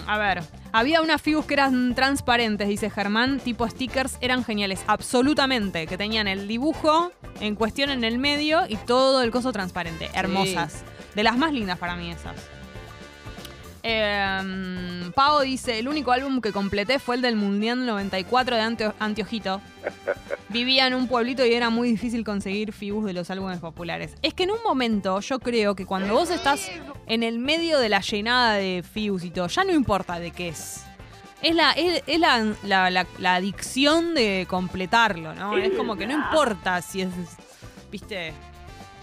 a 0.07 0.16
ver, 0.16 0.42
había 0.73 1.03
unas 1.03 1.20
fibus 1.20 1.44
que 1.44 1.53
eran 1.53 1.94
transparentes, 1.94 2.66
dice 2.66 2.88
Germán, 2.88 3.38
tipo 3.38 3.68
stickers, 3.68 4.16
eran 4.23 4.42
geniales, 4.42 4.83
absolutamente, 4.87 5.87
que 5.87 5.99
tenían 5.99 6.29
el 6.29 6.49
dibujo 6.49 7.12
en 7.40 7.57
cuestión 7.57 7.90
en 7.90 8.05
el 8.05 8.18
medio 8.18 8.62
y 8.66 8.77
todo 8.77 9.23
el 9.23 9.31
coso 9.31 9.53
transparente, 9.53 10.09
hermosas. 10.14 10.83
De 11.14 11.23
las 11.23 11.37
más 11.37 11.53
lindas 11.53 11.79
para 11.79 11.94
mí 11.94 12.11
esas. 12.11 12.37
Eh, 13.87 15.11
Pau 15.14 15.40
dice, 15.42 15.79
el 15.79 15.88
único 15.88 16.11
álbum 16.11 16.40
que 16.40 16.53
completé 16.53 16.99
fue 16.99 17.16
el 17.16 17.23
del 17.23 17.37
Mundial 17.37 17.85
94 17.85 18.57
de 18.57 18.62
Antio- 18.62 18.94
Antiojito. 18.99 19.61
Vivía 20.49 20.87
en 20.87 20.94
un 20.94 21.07
pueblito 21.07 21.44
y 21.44 21.53
era 21.53 21.68
muy 21.68 21.90
difícil 21.90 22.25
conseguir 22.25 22.73
fibus 22.73 23.05
de 23.05 23.12
los 23.12 23.29
álbumes 23.31 23.59
populares. 23.59 24.14
Es 24.23 24.33
que 24.33 24.44
en 24.44 24.53
un 24.53 24.62
momento 24.64 25.20
yo 25.20 25.38
creo 25.38 25.75
que 25.77 25.85
cuando 25.85 26.14
vos 26.14 26.31
estás 26.31 26.70
en 27.07 27.23
el 27.23 27.38
medio 27.38 27.79
de 27.79 27.90
la 27.90 28.01
llenada 28.01 28.55
de 28.55 28.83
fibus 28.90 29.23
y 29.25 29.31
todo, 29.31 29.49
ya 29.49 29.64
no 29.64 29.73
importa 29.73 30.18
de 30.18 30.31
qué 30.31 30.49
es. 30.49 30.83
Es 31.42 31.55
la, 31.55 31.73
es, 31.73 32.03
la- 32.18 32.55
la- 32.90 33.07
la 33.18 33.35
adicción 33.35 34.14
de 34.14 34.47
completarlo, 34.49 35.35
¿no? 35.35 35.59
Es 35.59 35.75
como 35.75 35.94
que 35.97 36.07
no 36.07 36.14
importa 36.14 36.81
si 36.81 37.03
es, 37.03 37.11
viste, 37.92 38.33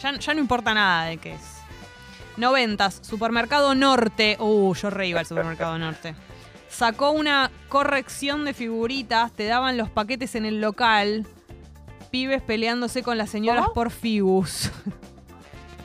ya, 0.02 0.18
ya 0.18 0.34
no 0.34 0.40
importa 0.40 0.74
nada 0.74 1.06
de 1.06 1.18
qué 1.18 1.34
es. 1.36 1.51
Noventas, 2.38 3.00
Supermercado 3.02 3.76
Norte. 3.76 4.38
Uh, 4.40 4.74
yo 4.74 4.90
re 4.90 5.08
iba 5.08 5.20
al 5.20 5.26
Supermercado 5.26 5.78
Norte. 5.78 6.16
Sacó 6.70 7.12
una 7.12 7.52
corrección 7.70 8.46
de 8.46 8.54
figuritas, 8.54 9.32
te 9.34 9.46
daban 9.46 9.78
los 9.78 9.90
paquetes 9.90 10.36
en 10.36 10.46
el 10.46 10.62
local. 10.62 11.28
Pibes 12.12 12.42
peleándose 12.42 13.04
con 13.04 13.18
las 13.18 13.30
señoras 13.30 13.68
por 13.74 13.92
fibus. 13.92 14.72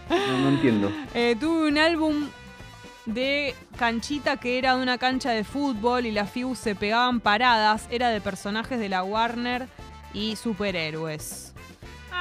No, 0.08 0.38
no 0.38 0.48
entiendo. 0.48 0.92
Eh, 1.14 1.36
tuve 1.38 1.68
un 1.68 1.78
álbum 1.78 2.28
de 3.06 3.54
canchita 3.78 4.36
que 4.36 4.58
era 4.58 4.76
de 4.76 4.82
una 4.82 4.98
cancha 4.98 5.30
de 5.30 5.44
fútbol 5.44 6.06
y 6.06 6.12
las 6.12 6.30
fibus 6.30 6.58
se 6.58 6.74
pegaban 6.74 7.20
paradas. 7.20 7.86
Era 7.90 8.10
de 8.10 8.20
personajes 8.20 8.78
de 8.78 8.88
la 8.88 9.02
Warner 9.02 9.68
y 10.12 10.36
superhéroes. 10.36 11.55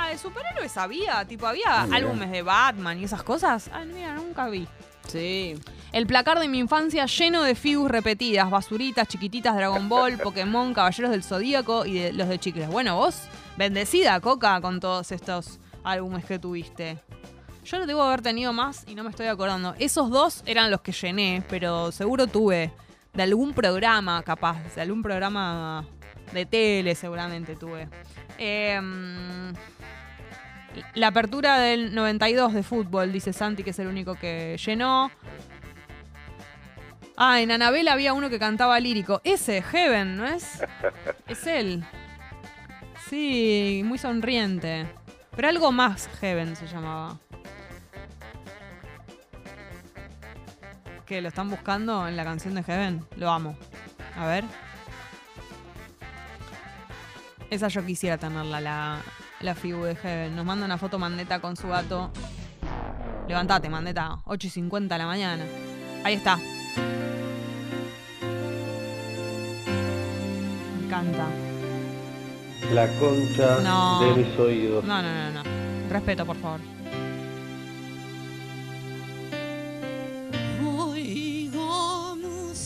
Ah, 0.06 0.10
de 0.10 0.18
superhéroes 0.20 0.78
había, 0.78 1.26
tipo 1.26 1.48
había 1.48 1.64
Ah, 1.82 1.88
álbumes 1.92 2.30
de 2.30 2.44
Batman 2.44 3.00
y 3.00 3.06
esas 3.06 3.24
cosas. 3.24 3.72
Ah, 3.74 3.86
mira, 3.86 4.14
nunca 4.14 4.48
vi. 4.50 4.68
Sí. 5.08 5.56
El 5.92 6.06
placar 6.06 6.40
de 6.40 6.48
mi 6.48 6.60
infancia 6.60 7.08
lleno 7.08 7.42
de 7.42 7.56
fibus 7.56 7.90
repetidas, 7.90 8.52
basuritas, 8.52 9.08
chiquititas, 9.08 9.56
Dragon 9.56 9.90
Ball, 9.90 10.18
Pokémon, 10.24 10.76
Caballeros 10.76 11.10
del 11.10 11.24
Zodíaco 11.24 11.88
y 11.88 11.98
de, 11.98 12.14
los 12.14 12.30
de 12.30 12.38
chicles. 12.38 12.68
Bueno, 12.68 12.98
vos, 12.98 13.20
bendecida, 13.58 14.20
Coca, 14.20 14.62
con 14.62 14.80
todos 14.80 15.12
estos 15.12 15.60
álbumes 15.84 16.24
que 16.26 16.38
tuviste. 16.38 17.00
Yo 17.64 17.80
lo 17.80 17.88
debo 17.88 18.04
haber 18.04 18.22
tenido 18.22 18.54
más 18.54 18.84
y 18.88 18.94
no 18.94 19.04
me 19.04 19.10
estoy 19.10 19.26
acordando. 19.26 19.74
Esos 19.80 20.12
dos 20.12 20.44
eran 20.46 20.70
los 20.70 20.82
que 20.82 20.92
llené, 20.92 21.44
pero 21.50 21.92
seguro 21.92 22.28
tuve 22.28 22.72
de 23.12 23.24
algún 23.24 23.56
programa, 23.56 24.22
capaz, 24.22 24.76
de 24.76 24.82
algún 24.82 25.02
programa 25.02 25.84
de 26.32 26.46
tele 26.46 26.96
seguramente 26.96 27.56
tuve. 27.56 27.88
Em, 28.38 29.54
la 30.94 31.08
apertura 31.08 31.60
del 31.60 31.94
92 31.94 32.54
de 32.54 32.64
fútbol, 32.64 33.12
dice 33.12 33.34
Santi, 33.34 33.64
que 33.64 33.70
es 33.72 33.80
el 33.80 33.88
único 33.88 34.16
que 34.16 34.58
llenó. 34.64 35.12
Ah, 37.18 37.40
en 37.42 37.52
Anabel 37.52 37.88
había 37.88 38.14
uno 38.14 38.30
que 38.30 38.40
cantaba 38.40 38.80
lírico. 38.80 39.22
Ese, 39.24 39.62
Heaven, 39.62 40.18
¿no 40.18 40.26
es? 40.26 40.64
Es 41.28 41.48
él. 41.48 41.84
Sí, 43.10 43.82
muy 43.86 43.98
sonriente. 43.98 44.86
Pero 45.36 45.48
algo 45.48 45.72
más 45.72 46.10
Heaven 46.20 46.56
se 46.56 46.68
llamaba. 46.68 47.18
¿Qué? 51.06 51.22
¿Lo 51.22 51.28
están 51.28 51.50
buscando 51.50 52.08
en 52.08 52.18
la 52.18 52.24
canción 52.24 52.56
de 52.56 52.64
Heaven? 52.64 53.06
Lo 53.16 53.30
amo. 53.30 53.56
A 54.18 54.26
ver. 54.26 54.44
Esa 57.50 57.68
yo 57.68 57.86
quisiera 57.86 58.18
tenerla, 58.18 58.60
la, 58.60 59.02
la 59.42 59.56
figu 59.56 59.84
de 59.84 59.96
Heaven. 59.96 60.36
Nos 60.36 60.46
manda 60.46 60.66
una 60.66 60.78
foto 60.78 60.98
Mandeta 61.00 61.40
con 61.40 61.56
su 61.56 61.68
gato. 61.68 62.12
Levantate, 63.28 63.70
Mandeta. 63.70 64.20
8 64.26 64.48
y 64.48 64.50
50 64.50 64.96
de 64.96 65.00
la 65.00 65.06
mañana. 65.08 65.44
Ahí 66.04 66.16
está. 66.16 66.38
Me 70.78 70.86
encanta. 70.86 71.28
La 72.74 72.88
concha 73.00 73.60
No. 73.64 74.02
de 74.02 74.24
mis 74.24 74.40
oídos. 74.40 74.84
No, 74.86 75.02
no, 75.02 75.12
no, 75.14 75.32
no. 75.32 75.44
Respeto, 75.90 76.26
por 76.26 76.36
favor. 76.38 76.60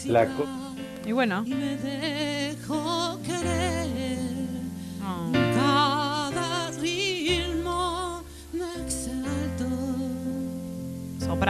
La 0.05 0.25
co- 0.25 0.45
Y 1.05 1.11
bueno. 1.11 1.43
y 1.45 1.53
me 1.53 1.77
dejo 1.77 2.98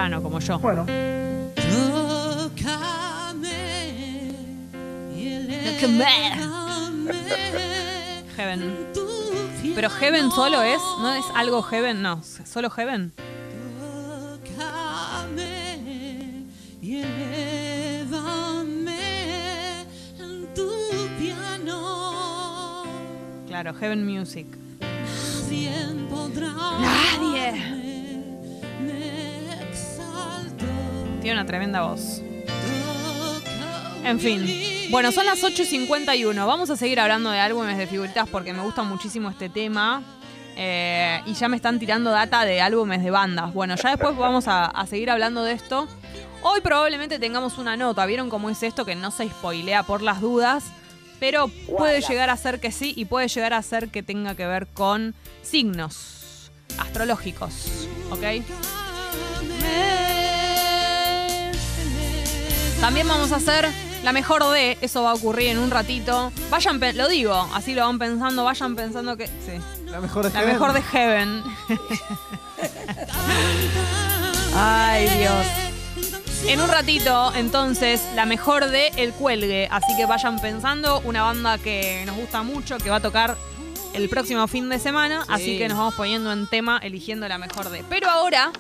Soprano, 0.09 0.23
como 0.23 0.39
yo. 0.39 0.57
Bueno, 0.57 0.85
Tócame 1.55 2.81
y 5.15 5.29
Heaven. 8.35 8.87
Pero 9.75 9.89
Heaven 9.89 10.31
solo 10.31 10.63
es, 10.63 10.81
¿no 10.99 11.13
es 11.13 11.25
algo 11.35 11.61
Heaven? 11.61 12.01
No, 12.01 12.23
solo 12.23 12.71
Heaven. 12.71 13.13
Claro, 23.47 23.73
Heaven 23.75 24.05
Music. 24.07 24.47
Nadie 24.79 26.07
podrá. 26.09 26.47
Nadie. 26.79 27.78
Una 31.39 31.47
tremenda 31.47 31.81
voz. 31.83 32.21
En 34.03 34.19
fin. 34.19 34.89
Bueno, 34.91 35.13
son 35.13 35.25
las 35.25 35.41
8 35.41 35.61
y 35.61 35.65
51. 35.65 36.45
Vamos 36.45 36.69
a 36.69 36.75
seguir 36.75 36.99
hablando 36.99 37.29
de 37.31 37.39
álbumes 37.39 37.77
de 37.77 37.87
figuritas 37.87 38.27
porque 38.27 38.51
me 38.51 38.61
gusta 38.61 38.83
muchísimo 38.83 39.29
este 39.29 39.47
tema. 39.47 40.03
Eh, 40.57 41.21
y 41.25 41.33
ya 41.35 41.47
me 41.47 41.55
están 41.55 41.79
tirando 41.79 42.11
data 42.11 42.43
de 42.43 42.59
álbumes 42.59 43.01
de 43.01 43.09
bandas. 43.11 43.53
Bueno, 43.53 43.75
ya 43.75 43.91
después 43.91 44.17
vamos 44.17 44.49
a, 44.49 44.65
a 44.65 44.85
seguir 44.85 45.09
hablando 45.09 45.45
de 45.45 45.53
esto. 45.53 45.87
Hoy 46.41 46.59
probablemente 46.59 47.19
tengamos 47.19 47.57
una 47.57 47.77
nota. 47.77 48.05
¿Vieron 48.05 48.29
cómo 48.29 48.49
es 48.49 48.61
esto? 48.61 48.83
Que 48.83 48.95
no 48.95 49.09
se 49.09 49.29
spoilea 49.29 49.83
por 49.83 50.01
las 50.01 50.19
dudas. 50.19 50.65
Pero 51.21 51.47
puede 51.77 52.01
llegar 52.01 52.29
a 52.29 52.35
ser 52.35 52.59
que 52.59 52.73
sí 52.73 52.93
y 52.97 53.05
puede 53.05 53.29
llegar 53.29 53.53
a 53.53 53.61
ser 53.61 53.87
que 53.87 54.03
tenga 54.03 54.35
que 54.35 54.45
ver 54.45 54.67
con 54.67 55.15
signos 55.41 56.51
astrológicos. 56.77 57.87
¿Ok? 58.11 58.43
También 62.81 63.07
vamos 63.07 63.31
a 63.33 63.35
hacer 63.35 63.67
la 64.03 64.13
mejor 64.13 64.43
de, 64.53 64.77
eso 64.81 65.03
va 65.03 65.11
a 65.11 65.13
ocurrir 65.13 65.49
en 65.49 65.59
un 65.59 65.69
ratito. 65.69 66.31
Vayan, 66.49 66.79
lo 66.95 67.07
digo, 67.09 67.33
así 67.53 67.75
lo 67.75 67.85
van 67.85 67.99
pensando, 67.99 68.45
vayan 68.45 68.75
pensando 68.75 69.17
que. 69.17 69.27
Sí. 69.27 69.59
la 69.85 69.99
mejor 69.99 70.25
de 70.25 70.33
La 70.33 70.39
Heaven. 70.39 70.53
mejor 70.53 70.73
de 70.73 70.81
Heaven. 70.81 71.43
Ay, 74.55 75.09
Dios. 75.19 75.45
En 76.47 76.61
un 76.61 76.69
ratito, 76.69 77.33
entonces, 77.35 78.01
la 78.15 78.25
mejor 78.25 78.69
de 78.69 78.87
El 78.95 79.11
Cuelgue. 79.11 79.67
Así 79.69 79.95
que 79.97 80.05
vayan 80.05 80.39
pensando, 80.39 81.01
una 81.01 81.23
banda 81.23 81.57
que 81.57 82.03
nos 82.05 82.15
gusta 82.15 82.43
mucho, 82.43 82.77
que 82.77 82.89
va 82.89 82.95
a 82.95 83.01
tocar 83.01 83.35
el 83.93 84.07
próximo 84.07 84.47
fin 84.47 84.69
de 84.69 84.79
semana. 84.79 85.25
Así 85.27 85.57
que 85.57 85.67
nos 85.67 85.77
vamos 85.77 85.95
poniendo 85.95 86.31
en 86.31 86.47
tema, 86.47 86.79
eligiendo 86.81 87.27
la 87.27 87.37
mejor 87.37 87.69
de. 87.69 87.83
Pero 87.89 88.09
ahora, 88.09 88.51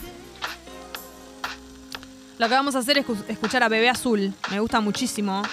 lo 2.39 2.47
que 2.47 2.53
vamos 2.55 2.75
a 2.75 2.79
hacer 2.79 2.97
es 2.97 3.05
escu- 3.05 3.23
escuchar 3.27 3.61
a 3.63 3.69
Bebé 3.69 3.89
Azul. 3.89 4.33
Me 4.49 4.59
gusta 4.59 4.79
muchísimo 4.81 5.43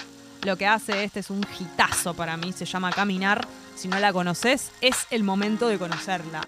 lo 0.43 0.57
que 0.57 0.65
hace. 0.65 1.03
Este 1.03 1.19
es 1.19 1.29
un 1.29 1.45
hitazo 1.59 2.13
para 2.15 2.35
mí. 2.37 2.51
Se 2.53 2.65
llama 2.65 2.91
Caminar. 2.91 3.47
Si 3.75 3.87
no 3.87 3.99
la 3.99 4.11
conoces, 4.11 4.71
es 4.81 5.05
el 5.11 5.23
momento 5.23 5.67
de 5.67 5.77
conocerla. 5.77 6.41